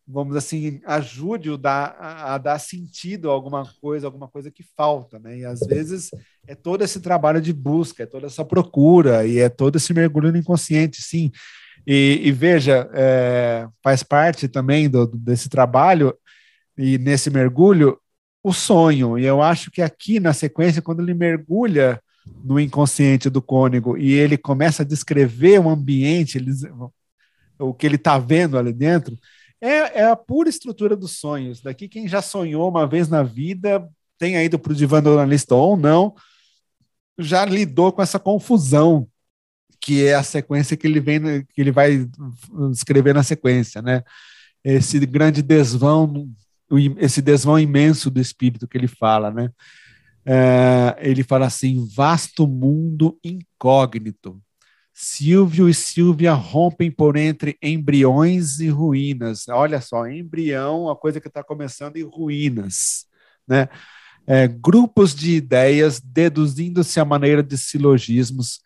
vamos 0.07 0.35
assim, 0.35 0.81
ajude 0.85 1.51
o 1.51 1.57
dar, 1.57 1.96
a, 2.01 2.35
a, 2.35 2.38
dar 2.38 2.59
sentido 2.59 3.31
a 3.31 3.33
alguma 3.33 3.64
coisa, 3.81 4.07
alguma 4.09 4.27
coisa 4.27 4.51
que 4.51 4.64
falta, 4.77 5.20
né? 5.20 5.38
E 5.38 5.44
às 5.44 5.61
vezes 5.61 6.11
é 6.49 6.55
todo 6.55 6.83
esse 6.83 7.01
trabalho 7.01 7.40
de 7.40 7.53
busca, 7.53 8.03
é 8.03 8.07
toda 8.07 8.27
essa 8.27 8.44
procura, 8.44 9.25
e 9.25 9.38
é 9.38 9.49
todo 9.49 9.77
esse 9.77 9.94
mergulho 9.94 10.33
no 10.33 10.38
inconsciente, 10.38 11.01
sim. 11.01 11.31
E, 11.87 12.20
e 12.25 12.33
veja, 12.33 12.90
é, 12.92 13.68
faz 13.83 14.03
parte 14.03 14.49
também 14.49 14.88
do, 14.88 15.07
desse 15.07 15.49
trabalho 15.49 16.14
e 16.77 16.99
nesse 16.99 17.31
mergulho 17.31 17.99
o 18.42 18.53
sonho. 18.53 19.18
E 19.18 19.24
eu 19.24 19.42
acho 19.42 19.70
que 19.70 19.83
aqui 19.83 20.18
na 20.20 20.33
sequência, 20.33 20.83
quando 20.83 21.00
ele 21.00 21.14
mergulha 21.14 22.00
no 22.44 22.61
inconsciente 22.61 23.29
do 23.29 23.42
cônego 23.42 23.96
e 23.96 24.12
ele 24.12 24.37
começa 24.37 24.83
a 24.83 24.87
descrever 24.87 25.59
o 25.61 25.68
ambiente, 25.68 26.38
ele, 26.38 26.53
o 27.59 27.74
que 27.74 27.87
ele 27.87 27.96
está 27.96 28.18
vendo 28.18 28.59
ali 28.59 28.72
dentro, 28.72 29.16
é, 29.61 30.00
é, 30.00 30.05
a 30.05 30.16
pura 30.16 30.48
estrutura 30.48 30.96
dos 30.96 31.18
sonhos. 31.18 31.61
Daqui, 31.61 31.88
quem 31.88 32.09
já 32.09 32.22
sonhou 32.22 32.68
uma 32.68 32.87
vez 32.87 33.09
na 33.09 33.22
vida, 33.22 33.87
tenha 34.18 34.42
ido 34.42 34.59
para 34.59 34.72
o 34.72 34.76
divã 34.76 35.03
do 35.03 35.11
analista 35.11 35.55
ou 35.55 35.76
não, 35.76 36.14
já 37.18 37.44
lidou 37.44 37.92
com 37.92 38.03
essa 38.03 38.18
confusão 38.18 39.07
que 39.81 40.05
é 40.05 40.14
a 40.14 40.22
sequência 40.22 40.76
que 40.76 40.87
ele 40.87 41.00
vem, 41.00 41.20
que 41.55 41.61
ele 41.61 41.72
vai 41.72 42.07
escrever 42.70 43.14
na 43.14 43.22
sequência, 43.22 43.81
né? 43.81 44.03
Esse 44.62 44.98
grande 45.07 45.40
desvão 45.40 46.29
esse 46.98 47.20
desvão 47.20 47.59
imenso 47.59 48.11
do 48.11 48.20
espírito 48.20 48.68
que 48.68 48.78
ele 48.78 48.87
fala, 48.87 49.30
né? 49.30 49.50
É, 50.24 50.96
ele 51.00 51.22
fala 51.22 51.46
assim: 51.46 51.87
vasto 51.94 52.46
mundo 52.46 53.18
incógnito. 53.24 54.40
Silvio 54.92 55.68
e 55.68 55.74
Silvia 55.74 56.33
rompem 56.35 56.90
por 56.90 57.16
entre 57.16 57.56
embriões 57.62 58.61
e 58.61 58.68
ruínas. 58.68 59.48
Olha 59.48 59.80
só, 59.80 60.06
embrião, 60.06 60.90
a 60.90 60.96
coisa 60.96 61.20
que 61.20 61.28
está 61.28 61.42
começando 61.42 61.96
em 61.96 62.02
ruínas, 62.02 63.06
né? 63.48 63.68
É, 64.26 64.46
grupos 64.46 65.14
de 65.14 65.35
ideias, 65.37 66.00
deduzindo-se 66.00 67.00
a 67.00 67.04
maneira 67.04 67.42
de 67.42 67.56
silogismos, 67.56 68.61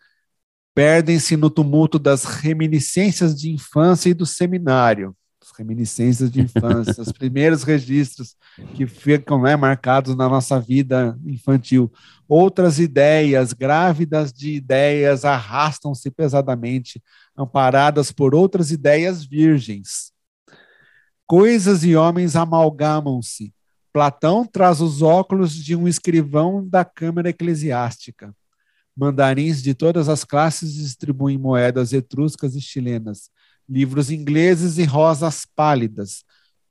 perdem-se 0.75 1.37
no 1.37 1.49
tumulto 1.49 1.97
das 1.97 2.25
reminiscências 2.25 3.39
de 3.39 3.49
infância 3.49 4.09
e 4.09 4.13
do 4.13 4.25
seminário 4.25 5.15
reminiscências 5.51 6.31
de 6.31 6.41
infância, 6.41 7.01
os 7.01 7.11
primeiros 7.11 7.63
registros 7.63 8.35
que 8.73 8.87
ficam 8.87 9.41
né, 9.41 9.55
marcados 9.55 10.15
na 10.15 10.29
nossa 10.29 10.59
vida 10.59 11.17
infantil. 11.25 11.91
Outras 12.27 12.79
ideias, 12.79 13.53
grávidas 13.53 14.31
de 14.31 14.53
ideias, 14.53 15.25
arrastam-se 15.25 16.09
pesadamente, 16.11 17.01
amparadas 17.37 18.11
por 18.11 18.33
outras 18.33 18.71
ideias 18.71 19.25
virgens. 19.25 20.11
Coisas 21.27 21.83
e 21.83 21.95
homens 21.95 22.35
amalgamam-se. 22.35 23.53
Platão 23.91 24.45
traz 24.45 24.81
os 24.81 25.01
óculos 25.01 25.53
de 25.53 25.75
um 25.75 25.87
escrivão 25.87 26.67
da 26.67 26.83
Câmara 26.83 27.29
Eclesiástica. 27.29 28.35
Mandarins 28.95 29.61
de 29.61 29.73
todas 29.73 30.07
as 30.07 30.23
classes 30.23 30.73
distribuem 30.73 31.37
moedas 31.37 31.93
etruscas 31.93 32.55
e 32.55 32.61
chilenas 32.61 33.29
livros 33.67 34.11
ingleses 34.11 34.77
e 34.77 34.83
rosas 34.83 35.45
pálidas, 35.55 36.23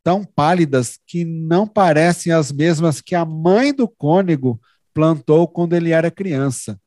tão 0.03 0.25
pálidas 0.25 0.99
que 1.07 1.25
não 1.25 1.67
parecem 1.67 2.33
as 2.33 2.53
mesmas 2.53 3.01
que 3.01 3.15
a 3.15 3.25
mãe 3.25 3.75
do 3.75 3.89
cônego 3.89 4.61
plantou 4.93 5.49
quando 5.49 5.75
ele 5.75 5.91
era 5.91 6.11
criança. 6.11 6.79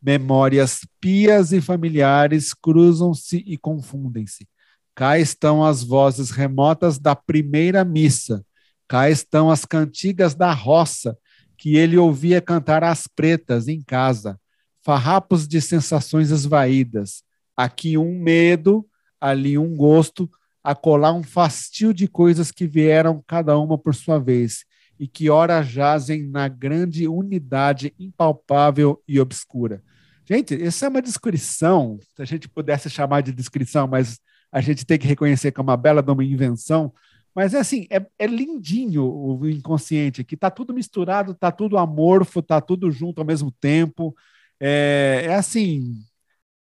Memórias 0.00 0.86
pias 1.00 1.52
e 1.52 1.60
familiares 1.60 2.54
cruzam-se 2.54 3.42
e 3.46 3.56
confundem-se. 3.56 4.46
Cá 4.94 5.18
estão 5.18 5.64
as 5.64 5.82
vozes 5.82 6.30
remotas 6.30 6.98
da 6.98 7.16
primeira 7.16 7.84
missa. 7.84 8.44
Cá 8.88 9.10
estão 9.10 9.50
as 9.50 9.64
cantigas 9.64 10.34
da 10.34 10.52
roça 10.52 11.16
que 11.58 11.76
ele 11.76 11.96
ouvia 11.96 12.40
cantar 12.40 12.84
às 12.84 13.06
pretas 13.06 13.68
em 13.68 13.80
casa. 13.82 14.38
farrapos 14.82 15.48
de 15.48 15.60
sensações 15.60 16.30
esvaídas. 16.30 17.24
Aqui 17.56 17.98
um 17.98 18.22
medo, 18.22 18.86
ali 19.20 19.56
um 19.58 19.76
gosto, 19.76 20.30
acolá 20.62 21.12
um 21.12 21.22
fastio 21.22 21.94
de 21.94 22.08
coisas 22.08 22.50
que 22.50 22.66
vieram 22.66 23.22
cada 23.26 23.58
uma 23.58 23.78
por 23.78 23.94
sua 23.94 24.18
vez 24.18 24.64
e 24.98 25.06
que 25.06 25.30
ora 25.30 25.62
jazem 25.62 26.26
na 26.26 26.48
grande 26.48 27.06
unidade 27.06 27.94
impalpável 27.98 29.02
e 29.06 29.20
obscura. 29.20 29.82
Gente, 30.24 30.60
essa 30.60 30.86
é 30.86 30.88
uma 30.88 31.02
descrição, 31.02 31.98
se 32.16 32.22
a 32.22 32.24
gente 32.24 32.48
pudesse 32.48 32.90
chamar 32.90 33.20
de 33.20 33.32
descrição, 33.32 33.86
mas 33.86 34.18
a 34.50 34.60
gente 34.60 34.84
tem 34.84 34.98
que 34.98 35.06
reconhecer 35.06 35.52
que 35.52 35.60
é 35.60 35.62
uma 35.62 35.76
bela 35.76 36.02
de 36.02 36.10
uma 36.10 36.24
invenção. 36.24 36.92
Mas 37.34 37.52
é 37.52 37.58
assim, 37.58 37.86
é, 37.90 38.04
é 38.18 38.26
lindinho 38.26 39.04
o 39.04 39.48
inconsciente 39.48 40.22
aqui, 40.22 40.36
tá 40.36 40.50
tudo 40.50 40.72
misturado, 40.72 41.34
tá 41.34 41.52
tudo 41.52 41.76
amorfo, 41.76 42.42
tá 42.42 42.60
tudo 42.60 42.90
junto 42.90 43.20
ao 43.20 43.26
mesmo 43.26 43.52
tempo. 43.52 44.16
É, 44.58 45.24
é 45.26 45.34
assim, 45.34 45.94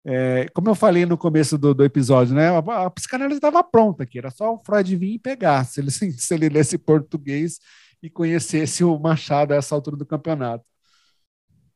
é, 0.06 0.48
como 0.52 0.68
eu 0.68 0.74
falei 0.74 1.06
no 1.06 1.16
começo 1.16 1.56
do, 1.56 1.72
do 1.74 1.82
episódio, 1.82 2.34
né? 2.34 2.50
A, 2.50 2.84
a 2.84 2.90
psicanálise 2.90 3.38
estava 3.38 3.64
pronta 3.64 4.02
aqui, 4.02 4.18
era 4.18 4.30
só 4.30 4.54
o 4.54 4.62
Freud 4.62 4.96
vir 4.96 5.14
e 5.14 5.18
pegar, 5.18 5.64
se 5.64 5.80
ele, 5.80 5.90
se 6.12 6.34
ele 6.34 6.48
lesse 6.48 6.76
português 6.76 7.58
e 8.02 8.10
conhecesse 8.10 8.84
o 8.84 8.98
Machado 8.98 9.54
a 9.54 9.56
essa 9.56 9.74
altura 9.74 9.96
do 9.96 10.04
campeonato. 10.04 10.64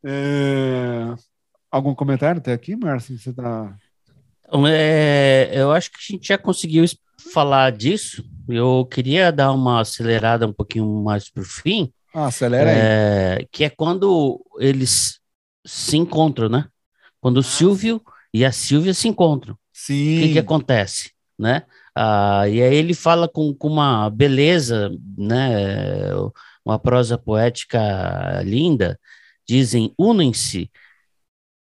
É, 0.04 1.14
algum 1.70 1.94
comentário 1.94 2.38
até 2.38 2.52
aqui, 2.52 2.76
Márcio? 2.76 3.18
Você 3.18 3.32
tá... 3.32 3.74
Então, 4.46 4.66
é, 4.66 5.50
eu 5.52 5.72
acho 5.72 5.90
que 5.90 5.96
a 5.98 6.12
gente 6.12 6.28
já 6.28 6.36
conseguiu 6.36 6.84
falar 7.32 7.72
disso. 7.72 8.22
Eu 8.46 8.86
queria 8.90 9.32
dar 9.32 9.52
uma 9.52 9.80
acelerada 9.80 10.46
um 10.46 10.52
pouquinho 10.52 10.86
mais 11.02 11.30
para 11.30 11.42
o 11.42 11.46
fim. 11.46 11.92
Ah, 12.14 12.26
acelera 12.26 12.70
aí. 12.70 12.76
É, 12.78 13.46
que 13.50 13.64
é 13.64 13.70
quando 13.70 14.42
eles 14.58 15.18
se 15.66 15.96
encontram, 15.96 16.48
né? 16.48 16.66
Quando 17.20 17.38
o 17.38 17.40
ah, 17.40 17.42
Silvio 17.42 18.02
e 18.32 18.44
a 18.44 18.52
Silvia 18.52 18.94
se 18.94 19.08
encontram. 19.08 19.56
Sim. 19.72 20.18
O 20.18 20.20
que, 20.22 20.32
que 20.34 20.38
acontece, 20.38 21.12
né? 21.38 21.64
Ah, 21.94 22.48
e 22.48 22.62
aí 22.62 22.74
ele 22.74 22.94
fala 22.94 23.28
com, 23.28 23.54
com 23.54 23.68
uma 23.68 24.08
beleza, 24.10 24.90
né? 25.16 26.12
Uma 26.64 26.78
prosa 26.78 27.16
poética 27.16 28.42
linda. 28.44 28.98
Dizem: 29.48 29.92
unem-se, 29.98 30.70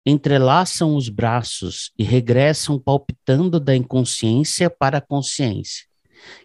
entrelaçam 0.05 0.97
os 0.97 1.09
braços 1.09 1.93
e 1.99 2.05
regressam 2.05 2.79
palpitando 2.79 3.61
da 3.61 3.77
inconsciência 3.77 4.71
para 4.71 4.99
a 4.99 5.03
consciência. 5.03 5.85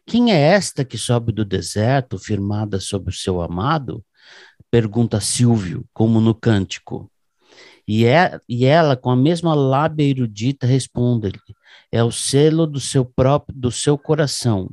Quem 0.06 0.32
é 0.32 0.38
esta 0.38 0.84
que 0.84 0.98
sobe 0.98 1.32
do 1.32 1.46
deserto, 1.46 2.20
firmada 2.20 2.80
sobre 2.80 3.12
o 3.12 3.16
seu 3.16 3.42
amado? 3.42 4.04
Pergunta 4.70 5.20
Silvio, 5.20 5.86
como 5.94 6.20
no 6.20 6.36
cântico. 6.36 7.12
E, 7.94 8.06
é, 8.06 8.40
e 8.48 8.66
ela, 8.66 8.96
com 8.96 9.10
a 9.10 9.18
mesma 9.18 9.54
lábia 9.54 10.06
erudita, 10.06 10.66
responde-lhe: 10.66 11.38
é 11.92 12.02
o 12.02 12.10
selo 12.10 12.66
do 12.66 12.80
seu 12.80 13.04
próprio, 13.04 13.54
do 13.54 13.70
seu 13.70 13.98
coração, 13.98 14.70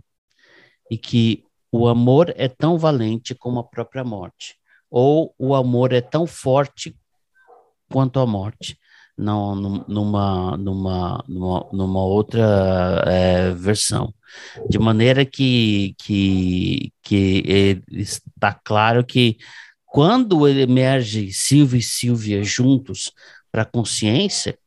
e 0.88 0.96
que 0.96 1.42
o 1.72 1.88
amor 1.88 2.32
é 2.36 2.46
tão 2.46 2.78
valente 2.78 3.34
como 3.34 3.58
a 3.58 3.64
própria 3.64 4.04
morte, 4.04 4.54
ou 4.88 5.34
o 5.36 5.52
amor 5.52 5.92
é 5.92 6.00
tão 6.00 6.28
forte 6.28 6.96
quanto 7.90 8.20
a 8.20 8.26
morte. 8.26 8.78
Não, 9.16 9.56
numa, 9.56 10.56
numa, 10.56 11.24
numa, 11.26 11.68
numa 11.72 12.04
outra 12.04 13.02
é, 13.04 13.50
versão. 13.50 14.14
De 14.70 14.78
maneira 14.78 15.24
que, 15.24 15.96
que, 15.98 16.92
que 17.02 17.82
está 17.90 18.54
claro 18.54 19.04
que 19.04 19.38
quando 19.88 20.46
emerge 20.46 21.32
Silvio 21.32 21.78
e 21.78 21.82
Silvia 21.82 22.44
juntos 22.44 23.10
para 23.50 23.62
a 23.62 23.66
consciência, 23.66 24.58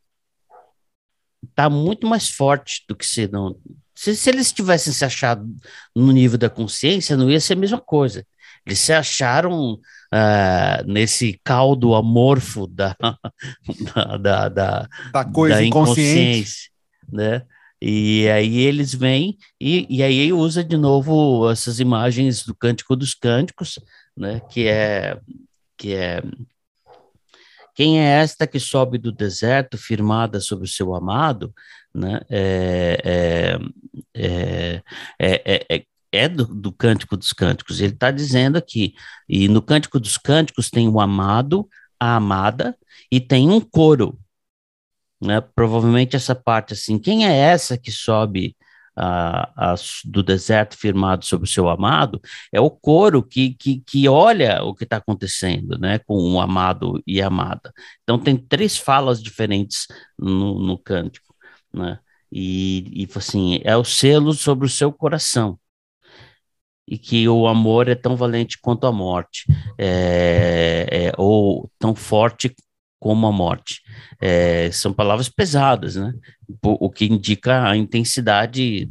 está 1.48 1.70
muito 1.70 2.08
mais 2.08 2.30
forte 2.30 2.84
do 2.88 2.96
que 2.96 3.06
se 3.06 3.28
não. 3.28 3.56
Se, 3.96 4.16
se, 4.16 4.30
eles 4.30 4.52
tivessem 4.52 4.92
se 4.92 5.06
achado 5.06 5.48
no 5.96 6.12
nível 6.12 6.38
da 6.38 6.50
consciência, 6.50 7.16
não 7.16 7.30
ia 7.30 7.40
ser 7.40 7.54
a 7.54 7.58
mesma 7.58 7.80
coisa. 7.80 8.26
Eles 8.66 8.80
se 8.80 8.94
acharam 8.94 9.74
uh, 9.74 10.84
nesse 10.86 11.40
caldo 11.44 11.94
amorfo 11.94 12.66
da, 12.68 12.96
da, 13.94 14.18
da, 14.18 14.50
da, 14.50 14.90
da 15.14 15.26
coisa 15.26 15.56
da 15.56 15.64
inconsciente, 15.64 16.72
né? 17.12 17.44
E 17.84 18.30
aí 18.30 18.60
eles 18.60 18.94
vêm 18.94 19.38
e, 19.60 19.88
e 19.90 20.04
aí 20.04 20.32
usa 20.32 20.64
de 20.64 20.78
novo 20.78 21.50
essas 21.50 21.80
imagens 21.80 22.44
do 22.44 22.54
Cântico 22.54 22.96
dos 22.96 23.16
Cânticos, 23.16 23.80
né? 24.16 24.42
Que 24.50 24.68
é 24.68 25.20
que 25.78 25.96
é 25.96 26.22
quem 27.74 28.00
é 28.00 28.22
esta 28.22 28.46
que 28.46 28.60
sobe 28.60 28.98
do 28.98 29.12
deserto, 29.12 29.78
firmada 29.78 30.40
sobre 30.40 30.66
o 30.66 30.70
seu 30.70 30.94
amado, 30.94 31.54
né? 31.94 32.22
É, 32.30 33.60
é, 34.14 34.84
é, 35.20 35.66
é, 35.70 35.86
é 36.12 36.30
do, 36.30 36.46
do 36.46 36.72
Cântico 36.72 37.16
dos 37.18 37.34
Cânticos. 37.34 37.80
Ele 37.80 37.94
está 37.94 38.12
dizendo 38.12 38.58
aqui, 38.58 38.94
e 39.28 39.48
no 39.48 39.62
Cântico 39.62 40.00
dos 40.00 40.18
Cânticos 40.18 40.70
tem 40.70 40.88
o 40.88 41.00
amado, 41.00 41.68
a 42.00 42.16
amada, 42.16 42.78
e 43.12 43.20
tem 43.20 43.50
um 43.50 43.62
coro, 43.62 44.20
né? 45.22 45.42
Provavelmente 45.42 46.16
essa 46.16 46.36
parte 46.36 46.74
assim, 46.74 47.00
quem 47.00 47.26
é 47.26 47.36
essa 47.36 47.78
que 47.78 47.92
sobe 47.92 48.56
a, 48.96 49.72
a, 49.74 49.76
do 50.06 50.24
deserto 50.24 50.78
firmado 50.78 51.26
sobre 51.26 51.48
o 51.48 51.52
seu 51.52 51.70
amado? 51.70 52.22
É 52.52 52.60
o 52.60 52.70
coro 52.70 53.24
que, 53.24 53.54
que, 53.56 53.82
que 53.82 54.08
olha 54.08 54.64
o 54.64 54.76
que 54.76 54.84
está 54.84 54.98
acontecendo, 54.98 55.78
né? 55.78 56.00
Com 56.00 56.34
o 56.34 56.40
amado 56.40 57.02
e 57.06 57.22
amada. 57.22 57.74
Então 58.04 58.20
tem 58.20 58.38
três 58.38 58.78
falas 58.78 59.22
diferentes 59.22 59.88
no, 60.18 60.60
no 60.60 60.78
cântico, 60.78 61.36
né? 61.74 62.00
E, 62.32 63.04
e 63.04 63.10
assim, 63.16 63.60
é 63.64 63.76
o 63.76 63.84
selo 63.84 64.34
sobre 64.34 64.66
o 64.66 64.70
seu 64.70 64.92
coração 64.92 65.60
e 66.88 66.98
que 66.98 67.28
o 67.30 67.48
amor 67.48 67.88
é 67.88 67.96
tão 67.96 68.18
valente 68.18 68.60
quanto 68.60 68.86
a 68.86 68.92
morte, 68.92 69.46
é, 69.78 70.88
é, 70.92 71.12
ou 71.18 71.72
tão 71.80 71.96
forte 71.96 72.54
como 73.02 73.26
a 73.26 73.32
morte. 73.32 73.82
É, 74.22 74.70
são 74.72 74.94
palavras 74.94 75.28
pesadas, 75.28 75.96
né? 75.96 76.14
O, 76.64 76.88
que 76.88 77.06
indica 77.06 77.68
a 77.68 77.76
intensidade 77.76 78.88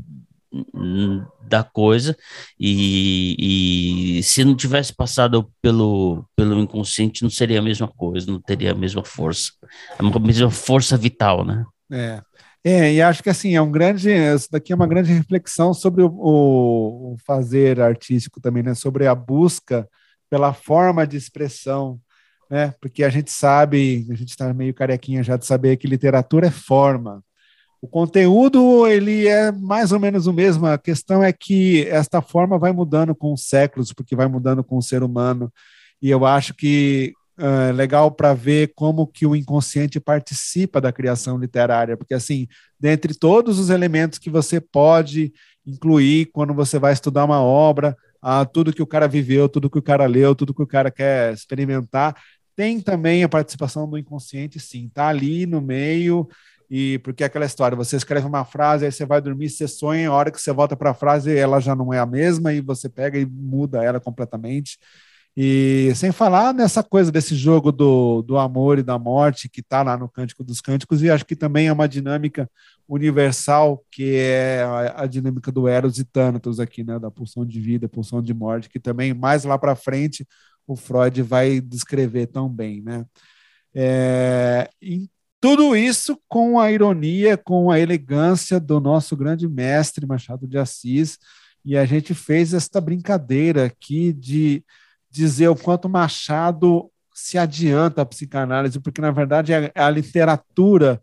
da 1.49 1.63
coisa 1.63 2.17
e, 2.59 4.17
e, 4.19 4.23
se 4.25 4.43
não 4.43 4.57
tivesse 4.57 4.93
passado 4.93 5.49
pelo, 5.63 6.25
pelo 6.35 6.59
inconsciente 6.59 7.23
não 7.23 7.31
seria 7.31 7.61
a 7.61 7.63
mesma 7.63 7.87
coisa, 7.87 8.31
não 8.31 8.41
teria 8.41 8.73
a 8.73 8.75
mesma 8.75 9.05
força, 9.05 9.53
a 9.97 10.19
mesma 10.19 10.51
força 10.51 10.97
vital, 10.97 11.45
né? 11.45 11.65
É. 11.93 12.21
É, 12.63 12.93
e 12.93 13.01
acho 13.01 13.23
que 13.23 13.31
assim, 13.31 13.55
é 13.55 13.63
um 13.63 13.71
grande, 13.71 14.11
isso 14.11 14.49
daqui 14.51 14.73
é 14.73 14.77
uma 14.77 14.87
grande 14.87 15.13
reflexão 15.13 15.73
sobre 15.73 16.03
o, 16.03 16.09
o, 16.09 17.13
o 17.15 17.17
fazer 17.25 17.81
artístico 17.81 18.41
também, 18.41 18.63
né? 18.63 18.75
Sobre 18.75 19.07
a 19.07 19.15
busca 19.15 19.89
pela 20.29 20.53
forma 20.53 21.07
de 21.07 21.17
expressão 21.17 21.99
né? 22.51 22.75
Porque 22.81 23.05
a 23.05 23.09
gente 23.09 23.31
sabe, 23.31 24.07
a 24.11 24.15
gente 24.15 24.31
está 24.31 24.53
meio 24.53 24.75
carequinha 24.75 25.23
já 25.23 25.37
de 25.37 25.47
saber 25.47 25.77
que 25.77 25.87
literatura 25.87 26.49
é 26.49 26.51
forma. 26.51 27.23
O 27.81 27.89
conteúdo 27.89 28.87
ele 28.87 29.27
é 29.27 29.53
mais 29.53 29.93
ou 29.93 30.01
menos 30.01 30.27
o 30.27 30.33
mesmo. 30.33 30.67
A 30.67 30.77
questão 30.77 31.23
é 31.23 31.33
que 31.33 31.87
esta 31.87 32.21
forma 32.21 32.59
vai 32.59 32.73
mudando 32.73 33.15
com 33.15 33.33
os 33.33 33.47
séculos, 33.47 33.93
porque 33.93 34.17
vai 34.17 34.27
mudando 34.27 34.65
com 34.65 34.77
o 34.77 34.83
ser 34.83 35.03
humano. 35.03 35.51
E 36.03 36.11
eu 36.11 36.27
acho 36.27 36.53
que 36.53 37.15
é 37.39 37.73
legal 37.73 38.11
para 38.11 38.35
ver 38.35 38.73
como 38.75 39.07
que 39.07 39.25
o 39.25 39.35
inconsciente 39.35 39.99
participa 39.99 40.79
da 40.79 40.93
criação 40.93 41.39
literária, 41.39 41.97
porque 41.97 42.13
assim, 42.13 42.47
dentre 42.79 43.15
todos 43.15 43.59
os 43.59 43.71
elementos 43.71 44.19
que 44.19 44.29
você 44.29 44.61
pode 44.61 45.33
incluir 45.67 46.27
quando 46.33 46.53
você 46.53 46.79
vai 46.79 46.93
estudar 46.93 47.25
uma 47.25 47.41
obra, 47.41 47.97
ah, 48.21 48.45
tudo 48.45 48.75
que 48.75 48.83
o 48.83 48.87
cara 48.87 49.09
viveu, 49.09 49.49
tudo 49.49 49.71
que 49.71 49.79
o 49.79 49.83
cara 49.83 50.05
leu, 50.05 50.35
tudo 50.35 50.53
que 50.53 50.63
o 50.63 50.67
cara 50.67 50.91
quer 50.91 51.33
experimentar, 51.33 52.15
tem 52.61 52.79
também 52.79 53.25
a 53.25 53.29
participação 53.29 53.89
do 53.89 53.97
inconsciente, 53.97 54.61
sim, 54.61 54.91
tá 54.93 55.09
ali 55.09 55.47
no 55.47 55.63
meio, 55.63 56.29
e 56.71 56.99
porque 56.99 57.23
é 57.23 57.27
aquela 57.27 57.47
história, 57.47 57.75
você 57.75 57.97
escreve 57.97 58.27
uma 58.27 58.45
frase, 58.45 58.85
aí 58.85 58.93
você 58.93 59.07
vai 59.07 59.19
dormir, 59.19 59.49
você 59.49 59.67
sonha, 59.67 60.11
a 60.11 60.13
hora 60.13 60.31
que 60.31 60.39
você 60.39 60.53
volta 60.53 60.77
para 60.77 60.91
a 60.91 60.95
frase, 60.95 61.35
ela 61.35 61.59
já 61.59 61.75
não 61.75 61.91
é 61.91 61.99
a 61.99 62.05
mesma, 62.05 62.53
e 62.53 62.61
você 62.61 62.87
pega 62.87 63.19
e 63.19 63.25
muda 63.25 63.83
ela 63.83 63.99
completamente. 63.99 64.79
E 65.35 65.91
sem 65.95 66.13
falar 66.13 66.53
nessa 66.53 66.83
coisa 66.83 67.11
desse 67.11 67.35
jogo 67.35 67.73
do, 67.73 68.21
do 68.21 68.37
amor 68.37 68.79
e 68.79 68.83
da 68.83 68.99
morte 68.99 69.49
que 69.49 69.61
está 69.61 69.83
lá 69.83 69.97
no 69.97 70.07
Cântico 70.07 70.45
dos 70.45 70.61
Cânticos, 70.61 71.03
e 71.03 71.09
acho 71.09 71.25
que 71.25 71.35
também 71.35 71.69
é 71.69 71.73
uma 71.73 71.89
dinâmica 71.89 72.47
universal, 72.87 73.83
que 73.91 74.17
é 74.17 74.63
a, 74.65 75.05
a 75.05 75.07
dinâmica 75.07 75.51
do 75.51 75.67
Eros 75.67 75.99
e 75.99 76.05
Thanatos 76.05 76.61
aqui, 76.61 76.85
né, 76.85 76.99
da 76.99 77.11
pulsão 77.11 77.47
de 77.47 77.59
vida, 77.59 77.89
pulsão 77.89 78.21
de 78.21 78.35
morte, 78.35 78.69
que 78.69 78.79
também 78.79 79.15
mais 79.15 79.45
lá 79.45 79.57
para 79.57 79.75
frente 79.75 80.27
o 80.73 80.77
Freud 80.77 81.21
vai 81.23 81.61
descrever 81.61 82.27
tão 82.27 82.49
bem, 82.49 82.81
né? 82.81 83.05
É, 83.75 84.71
tudo 85.41 85.75
isso 85.75 86.17
com 86.29 86.61
a 86.61 86.71
ironia, 86.71 87.37
com 87.37 87.71
a 87.71 87.79
elegância 87.81 88.61
do 88.61 88.79
nosso 88.79 89.17
grande 89.17 89.49
mestre 89.49 90.07
Machado 90.07 90.47
de 90.47 90.59
Assis, 90.59 91.19
e 91.65 91.77
a 91.77 91.85
gente 91.85 92.15
fez 92.15 92.55
esta 92.55 92.81
brincadeira 92.81 93.67
aqui 93.67 94.13
de 94.13 94.65
dizer 95.11 95.49
o 95.49 95.57
quanto 95.57 95.89
Machado 95.89 96.91
se 97.13 97.37
adianta 97.37 98.03
a 98.03 98.07
psicanálise, 98.07 98.79
porque 98.79 99.01
na 99.01 99.11
verdade 99.11 99.53
é 99.53 99.73
a 99.75 99.91
literatura 99.91 101.03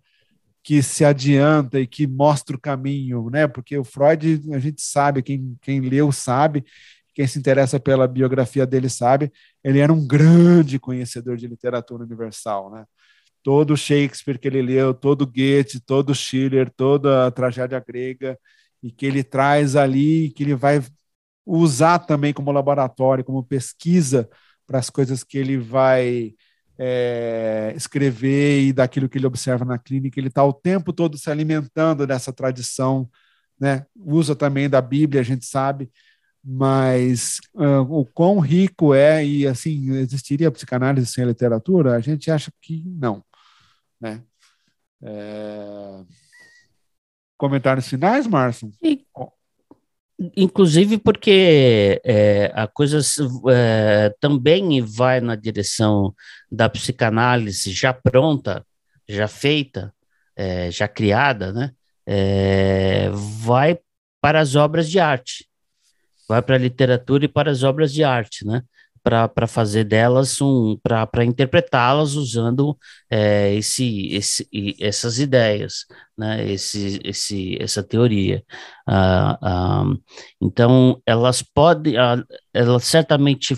que 0.63 0.81
se 0.81 1.03
adianta 1.03 1.79
e 1.79 1.87
que 1.87 2.07
mostra 2.07 2.55
o 2.55 2.59
caminho, 2.59 3.29
né? 3.29 3.47
Porque 3.47 3.77
o 3.77 3.83
Freud, 3.83 4.41
a 4.53 4.59
gente 4.59 4.81
sabe, 4.81 5.21
quem, 5.21 5.57
quem 5.61 5.79
leu 5.81 6.11
sabe, 6.11 6.65
quem 7.17 7.25
se 7.25 7.39
interessa 7.39 7.79
pela 7.79 8.07
biografia 8.07 8.63
dele 8.63 8.87
sabe, 8.87 9.33
ele 9.63 9.79
era 9.79 9.91
um 9.91 10.05
grande 10.05 10.77
conhecedor 10.77 11.35
de 11.35 11.47
literatura 11.47 12.03
universal, 12.03 12.69
né? 12.69 12.85
Todo 13.41 13.75
Shakespeare 13.75 14.37
que 14.37 14.47
ele 14.47 14.61
leu, 14.61 14.93
todo 14.93 15.25
Goethe, 15.25 15.79
todo 15.79 16.13
Schiller, 16.13 16.71
toda 16.77 17.25
a 17.25 17.31
tragédia 17.31 17.83
grega, 17.83 18.37
e 18.83 18.91
que 18.91 19.03
ele 19.03 19.23
traz 19.23 19.75
ali, 19.75 20.29
que 20.29 20.43
ele 20.43 20.53
vai 20.53 20.79
usar 21.43 21.97
também 21.97 22.31
como 22.31 22.51
laboratório, 22.51 23.23
como 23.23 23.43
pesquisa 23.43 24.29
para 24.67 24.77
as 24.77 24.91
coisas 24.91 25.23
que 25.23 25.39
ele 25.39 25.57
vai 25.57 26.35
é, 26.77 27.73
escrever 27.75 28.61
e 28.61 28.71
daquilo 28.71 29.09
que 29.09 29.17
ele 29.17 29.25
observa 29.25 29.65
na 29.65 29.79
clínica. 29.79 30.19
Ele 30.19 30.27
está 30.27 30.43
o 30.43 30.53
tempo 30.53 30.93
todo 30.93 31.17
se 31.17 31.31
alimentando 31.31 32.05
dessa 32.05 32.31
tradição, 32.31 33.09
né? 33.59 33.87
usa 33.95 34.35
também 34.35 34.69
da 34.69 34.79
Bíblia, 34.79 35.21
a 35.21 35.23
gente 35.23 35.47
sabe, 35.47 35.89
mas 36.49 37.39
uh, 37.55 37.81
o 37.89 38.05
quão 38.05 38.39
rico 38.39 38.93
é 38.93 39.25
e 39.25 39.45
assim 39.45 39.91
existiria 39.97 40.49
psicanálise 40.49 41.05
sem 41.07 41.25
literatura? 41.25 41.93
A 41.93 41.99
gente 41.99 42.31
acha 42.31 42.53
que 42.61 42.81
não. 42.85 43.21
Né? 43.99 44.23
É... 45.01 46.05
Comentários 47.37 47.89
finais, 47.89 48.25
Márcio? 48.25 48.71
Inclusive 50.37 50.97
porque 50.97 52.01
é, 52.03 52.51
a 52.55 52.65
coisa 52.65 52.99
é, 53.51 54.15
também 54.21 54.81
vai 54.81 55.19
na 55.19 55.35
direção 55.35 56.15
da 56.49 56.69
psicanálise 56.69 57.71
já 57.71 57.93
pronta, 57.93 58.65
já 59.07 59.27
feita, 59.27 59.93
é, 60.35 60.71
já 60.71 60.87
criada, 60.87 61.51
né? 61.51 61.71
É, 62.05 63.09
vai 63.11 63.77
para 64.21 64.39
as 64.39 64.55
obras 64.55 64.89
de 64.89 64.99
arte, 64.99 65.46
vai 66.27 66.41
para 66.41 66.55
a 66.55 66.59
literatura 66.59 67.25
e 67.25 67.27
para 67.27 67.51
as 67.51 67.63
obras 67.63 67.93
de 67.93 68.03
arte, 68.03 68.45
né? 68.45 68.61
para 69.03 69.47
fazer 69.47 69.85
delas 69.85 70.41
um 70.41 70.77
para 70.83 71.23
interpretá-las 71.23 72.15
usando 72.15 72.77
é, 73.09 73.55
esse, 73.55 74.13
esse, 74.13 74.47
essas 74.81 75.17
ideias, 75.17 75.85
né? 76.17 76.49
esse, 76.51 76.99
esse, 77.05 77.57
essa 77.61 77.81
teoria. 77.81 78.43
Ah, 78.85 79.37
ah, 79.41 79.85
então, 80.41 81.01
elas 81.05 81.41
podem, 81.41 81.95
ah, 81.97 82.21
certamente 82.81 83.55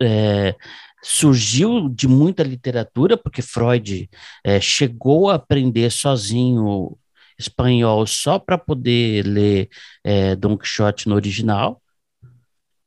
é, 0.00 0.54
surgiu 1.02 1.88
de 1.88 2.06
muita 2.06 2.44
literatura, 2.44 3.16
porque 3.16 3.42
Freud 3.42 4.08
é, 4.44 4.60
chegou 4.60 5.28
a 5.28 5.34
aprender 5.34 5.90
sozinho 5.90 6.96
espanhol 7.42 8.06
só 8.06 8.38
para 8.38 8.56
poder 8.56 9.26
ler 9.26 9.68
é, 10.04 10.34
Don 10.36 10.56
Quixote 10.56 11.08
no 11.08 11.14
original, 11.14 11.82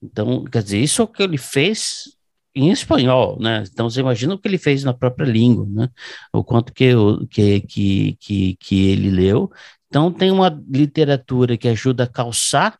então, 0.05 0.43
quer 0.45 0.63
dizer, 0.63 0.79
isso 0.79 1.01
é 1.01 1.05
o 1.05 1.07
que 1.07 1.23
ele 1.23 1.37
fez 1.37 2.15
em 2.53 2.71
espanhol, 2.71 3.37
né? 3.39 3.63
Então 3.71 3.89
você 3.89 3.99
imagina 3.99 4.35
o 4.35 4.39
que 4.39 4.47
ele 4.47 4.57
fez 4.57 4.83
na 4.83 4.93
própria 4.93 5.25
língua, 5.25 5.65
né? 5.69 5.89
O 6.33 6.43
quanto 6.43 6.73
que, 6.73 6.91
que, 7.29 7.61
que, 7.61 8.17
que, 8.19 8.55
que 8.57 8.87
ele 8.89 9.09
leu. 9.11 9.51
Então 9.87 10.11
tem 10.11 10.31
uma 10.31 10.49
literatura 10.69 11.57
que 11.57 11.67
ajuda 11.67 12.03
a 12.05 12.07
calçar, 12.07 12.79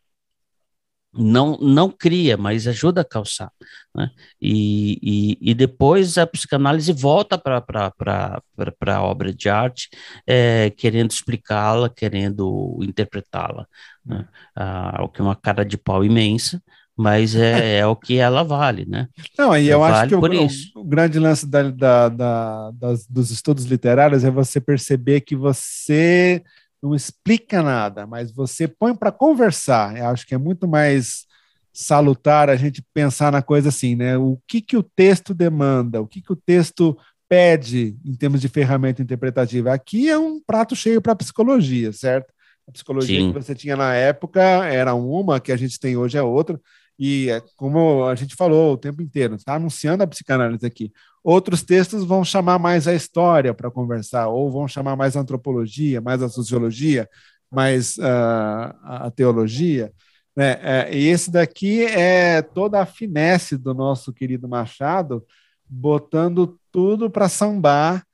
não, 1.16 1.56
não 1.58 1.90
cria, 1.90 2.36
mas 2.36 2.66
ajuda 2.66 3.00
a 3.00 3.04
calçar, 3.04 3.50
né? 3.94 4.10
E, 4.40 4.98
e, 5.02 5.50
e 5.50 5.54
depois 5.54 6.18
a 6.18 6.26
psicanálise 6.26 6.92
volta 6.92 7.38
para 7.38 8.42
a 8.86 9.02
obra 9.02 9.32
de 9.32 9.48
arte, 9.48 9.88
é, 10.26 10.70
querendo 10.70 11.10
explicá-la, 11.10 11.88
querendo 11.88 12.78
interpretá-la, 12.82 13.66
né? 14.04 14.26
Ah, 14.54 15.02
o 15.02 15.08
que 15.08 15.20
é 15.20 15.24
uma 15.24 15.36
cara 15.36 15.64
de 15.64 15.76
pau 15.76 16.04
imensa, 16.04 16.62
mas 16.96 17.34
é, 17.36 17.78
é 17.78 17.86
o 17.86 17.94
que 17.94 18.16
ela 18.16 18.42
vale, 18.42 18.86
né? 18.86 19.08
Não, 19.38 19.56
e 19.56 19.68
eu 19.68 19.80
vale 19.80 19.94
acho 19.94 20.08
que 20.08 20.14
o, 20.14 20.80
o, 20.80 20.84
grande 20.84 21.18
lance 21.18 21.46
da, 21.46 21.70
da, 21.70 22.08
da, 22.08 22.70
das, 22.70 23.06
dos 23.06 23.30
estudos 23.30 23.66
literários 23.66 24.24
é 24.24 24.30
você 24.30 24.60
perceber 24.60 25.20
que 25.20 25.36
você 25.36 26.42
não 26.82 26.94
explica 26.94 27.62
nada, 27.62 28.06
mas 28.06 28.30
você 28.30 28.68
põe 28.68 28.94
para 28.94 29.12
conversar. 29.12 29.96
Eu 29.96 30.06
acho 30.08 30.26
que 30.26 30.34
é 30.34 30.38
muito 30.38 30.68
mais 30.68 31.24
salutar 31.72 32.48
a 32.48 32.56
gente 32.56 32.82
pensar 32.94 33.30
na 33.30 33.42
coisa 33.42 33.68
assim, 33.68 33.94
né? 33.94 34.16
O 34.16 34.38
que, 34.46 34.60
que 34.60 34.76
o 34.76 34.82
texto 34.82 35.34
demanda, 35.34 36.00
o 36.00 36.06
que, 36.06 36.22
que 36.22 36.32
o 36.32 36.36
texto 36.36 36.96
pede 37.28 37.96
em 38.04 38.14
termos 38.14 38.40
de 38.40 38.48
ferramenta 38.48 39.02
interpretativa. 39.02 39.72
Aqui 39.72 40.08
é 40.08 40.18
um 40.18 40.40
prato 40.40 40.76
cheio 40.76 41.02
para 41.02 41.12
a 41.12 41.16
psicologia, 41.16 41.92
certo? 41.92 42.32
A 42.68 42.72
psicologia 42.72 43.20
Sim. 43.20 43.32
que 43.32 43.38
você 43.38 43.54
tinha 43.54 43.76
na 43.76 43.94
época 43.94 44.40
era 44.40 44.94
uma, 44.94 45.40
que 45.40 45.52
a 45.52 45.56
gente 45.56 45.78
tem 45.78 45.96
hoje 45.96 46.16
é 46.16 46.22
outra. 46.22 46.60
E 46.98 47.30
é 47.30 47.42
como 47.56 48.06
a 48.06 48.14
gente 48.14 48.34
falou 48.34 48.72
o 48.72 48.78
tempo 48.78 49.02
inteiro, 49.02 49.34
está 49.34 49.54
anunciando 49.54 50.02
a 50.02 50.06
psicanálise 50.06 50.64
aqui. 50.64 50.92
Outros 51.22 51.62
textos 51.62 52.04
vão 52.04 52.24
chamar 52.24 52.58
mais 52.58 52.88
a 52.88 52.94
história 52.94 53.52
para 53.52 53.70
conversar, 53.70 54.28
ou 54.28 54.50
vão 54.50 54.66
chamar 54.66 54.96
mais 54.96 55.16
a 55.16 55.20
antropologia, 55.20 56.00
mais 56.00 56.22
a 56.22 56.28
sociologia, 56.28 57.08
mais 57.50 57.98
uh, 57.98 58.72
a 58.82 59.12
teologia. 59.14 59.92
Né? 60.34 60.58
É, 60.62 60.96
e 60.96 61.06
esse 61.06 61.30
daqui 61.30 61.84
é 61.84 62.40
toda 62.42 62.80
a 62.80 62.86
finesse 62.86 63.56
do 63.56 63.74
nosso 63.74 64.12
querido 64.12 64.48
Machado, 64.48 65.24
botando 65.68 66.58
tudo 66.70 67.10
para 67.10 67.28
sambar 67.28 68.06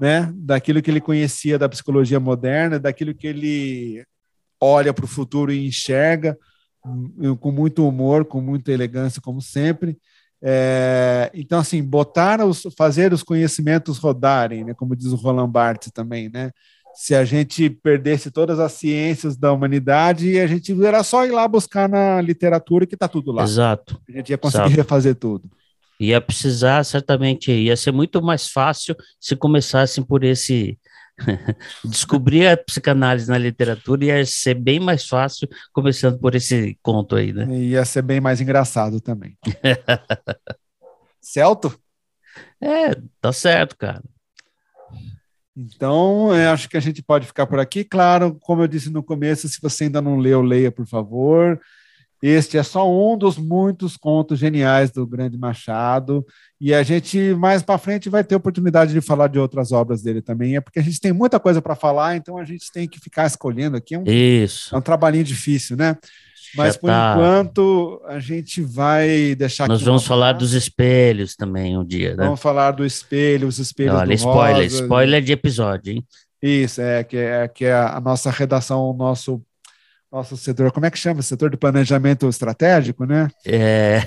né, 0.00 0.32
daquilo 0.34 0.82
que 0.82 0.90
ele 0.90 1.00
conhecia 1.00 1.58
da 1.58 1.68
psicologia 1.68 2.18
moderna, 2.18 2.78
daquilo 2.78 3.14
que 3.14 3.26
ele 3.26 4.04
olha 4.60 4.92
para 4.92 5.04
o 5.04 5.08
futuro 5.08 5.52
e 5.52 5.66
enxerga 5.66 6.36
com 7.40 7.50
muito 7.50 7.86
humor, 7.86 8.24
com 8.24 8.40
muita 8.40 8.72
elegância, 8.72 9.20
como 9.20 9.40
sempre. 9.40 9.96
É, 10.42 11.30
então, 11.32 11.58
assim, 11.58 11.82
botar 11.82 12.44
os, 12.44 12.66
fazer 12.76 13.12
os 13.12 13.22
conhecimentos 13.22 13.96
rodarem, 13.96 14.64
né, 14.64 14.74
como 14.74 14.94
diz 14.94 15.06
o 15.06 15.16
Roland 15.16 15.48
Barthes 15.48 15.90
também, 15.90 16.28
né? 16.28 16.50
Se 16.94 17.14
a 17.14 17.24
gente 17.24 17.68
perdesse 17.68 18.30
todas 18.30 18.60
as 18.60 18.72
ciências 18.72 19.36
da 19.36 19.52
humanidade, 19.52 20.38
a 20.38 20.46
gente 20.46 20.72
era 20.84 21.02
só 21.02 21.26
ir 21.26 21.32
lá 21.32 21.48
buscar 21.48 21.88
na 21.88 22.20
literatura 22.20 22.86
que 22.86 22.94
está 22.94 23.08
tudo 23.08 23.32
lá. 23.32 23.42
Exato. 23.42 24.00
A 24.08 24.12
gente 24.12 24.30
ia 24.30 24.38
conseguir 24.38 24.66
Exato. 24.66 24.76
refazer 24.76 25.14
tudo. 25.16 25.50
Ia 25.98 26.20
precisar, 26.20 26.84
certamente, 26.84 27.50
ia 27.50 27.76
ser 27.76 27.90
muito 27.90 28.22
mais 28.22 28.46
fácil 28.48 28.94
se 29.18 29.34
começassem 29.34 30.04
por 30.04 30.22
esse 30.22 30.78
Descobrir 31.84 32.46
a 32.48 32.56
psicanálise 32.56 33.28
na 33.28 33.38
literatura 33.38 34.04
ia 34.04 34.26
ser 34.26 34.54
bem 34.54 34.80
mais 34.80 35.06
fácil, 35.06 35.48
começando 35.72 36.18
por 36.18 36.34
esse 36.34 36.78
conto 36.82 37.16
aí, 37.16 37.32
né? 37.32 37.46
Ia 37.56 37.84
ser 37.84 38.02
bem 38.02 38.20
mais 38.20 38.40
engraçado 38.40 39.00
também. 39.00 39.36
Celto? 41.20 41.76
É, 42.60 42.96
tá 43.20 43.32
certo, 43.32 43.76
cara. 43.76 44.02
Então, 45.56 46.34
eu 46.34 46.50
acho 46.50 46.68
que 46.68 46.76
a 46.76 46.80
gente 46.80 47.00
pode 47.00 47.26
ficar 47.26 47.46
por 47.46 47.60
aqui. 47.60 47.84
Claro, 47.84 48.36
como 48.40 48.62
eu 48.62 48.66
disse 48.66 48.90
no 48.90 49.04
começo, 49.04 49.48
se 49.48 49.60
você 49.60 49.84
ainda 49.84 50.02
não 50.02 50.16
leu, 50.16 50.42
leia, 50.42 50.72
por 50.72 50.84
favor. 50.84 51.60
Este 52.26 52.56
é 52.56 52.62
só 52.62 52.90
um 52.90 53.18
dos 53.18 53.36
muitos 53.36 53.98
contos 53.98 54.38
geniais 54.38 54.90
do 54.90 55.06
Grande 55.06 55.36
Machado. 55.36 56.24
E 56.58 56.72
a 56.72 56.82
gente, 56.82 57.34
mais 57.34 57.62
para 57.62 57.76
frente, 57.76 58.08
vai 58.08 58.24
ter 58.24 58.34
oportunidade 58.34 58.94
de 58.94 59.00
falar 59.02 59.28
de 59.28 59.38
outras 59.38 59.72
obras 59.72 60.02
dele 60.02 60.22
também. 60.22 60.56
É 60.56 60.60
porque 60.62 60.78
a 60.78 60.82
gente 60.82 60.98
tem 60.98 61.12
muita 61.12 61.38
coisa 61.38 61.60
para 61.60 61.74
falar, 61.74 62.16
então 62.16 62.38
a 62.38 62.44
gente 62.46 62.72
tem 62.72 62.88
que 62.88 62.98
ficar 62.98 63.26
escolhendo 63.26 63.76
aqui. 63.76 63.94
É 63.94 63.98
um, 63.98 64.04
Isso. 64.06 64.74
É 64.74 64.78
um 64.78 64.80
trabalhinho 64.80 65.22
difícil, 65.22 65.76
né? 65.76 65.98
Mas 66.56 66.78
por 66.78 66.86
tá. 66.86 67.12
enquanto 67.14 68.00
a 68.06 68.18
gente 68.18 68.62
vai 68.62 69.34
deixar. 69.34 69.68
Nós 69.68 69.82
vamos 69.82 70.06
falar 70.06 70.32
dos 70.32 70.54
espelhos 70.54 71.36
também 71.36 71.76
um 71.76 71.84
dia, 71.84 72.16
né? 72.16 72.24
Vamos 72.24 72.40
falar 72.40 72.70
do 72.70 72.86
espelho, 72.86 73.46
os 73.46 73.58
espelhos 73.58 73.96
Olha, 73.96 74.14
spoiler, 74.14 74.62
Rosa. 74.62 74.82
spoiler 74.82 75.22
de 75.22 75.32
episódio, 75.32 75.92
hein? 75.92 76.06
Isso, 76.42 76.80
é 76.80 77.04
que 77.04 77.18
é, 77.18 77.48
que 77.48 77.66
é 77.66 77.74
a 77.74 78.00
nossa 78.00 78.30
redação, 78.30 78.80
o 78.88 78.94
nosso 78.94 79.42
nosso 80.14 80.36
setor, 80.36 80.70
como 80.70 80.86
é 80.86 80.90
que 80.92 80.98
chama? 80.98 81.22
Setor 81.22 81.50
de 81.50 81.56
planejamento 81.56 82.28
estratégico, 82.28 83.04
né? 83.04 83.28
É. 83.44 83.98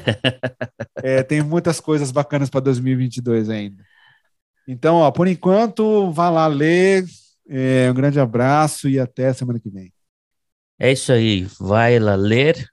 é 1.04 1.22
tem 1.22 1.44
muitas 1.44 1.82
coisas 1.82 2.12
bacanas 2.12 2.50
para 2.50 2.62
2022 2.62 3.50
ainda. 3.50 3.84
Então, 4.66 4.96
ó, 4.96 5.12
por 5.12 5.28
enquanto, 5.28 6.10
vá 6.12 6.30
lá 6.30 6.48
ler. 6.48 7.06
É, 7.50 7.90
um 7.92 7.94
grande 7.94 8.20
abraço 8.20 8.88
e 8.88 9.00
até 9.00 9.34
semana 9.34 9.60
que 9.60 9.70
vem. 9.70 9.92
É 10.80 10.92
isso 10.92 11.12
aí. 11.12 11.46
Vai 11.60 12.00
lá 12.00 12.16
ler. 12.16 12.68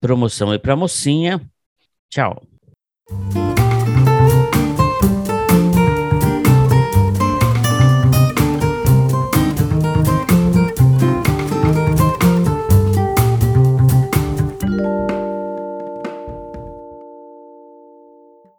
Promoção 0.00 0.50
aí 0.50 0.58
para 0.58 0.74
mocinha. 0.74 1.40
Tchau. 2.10 2.42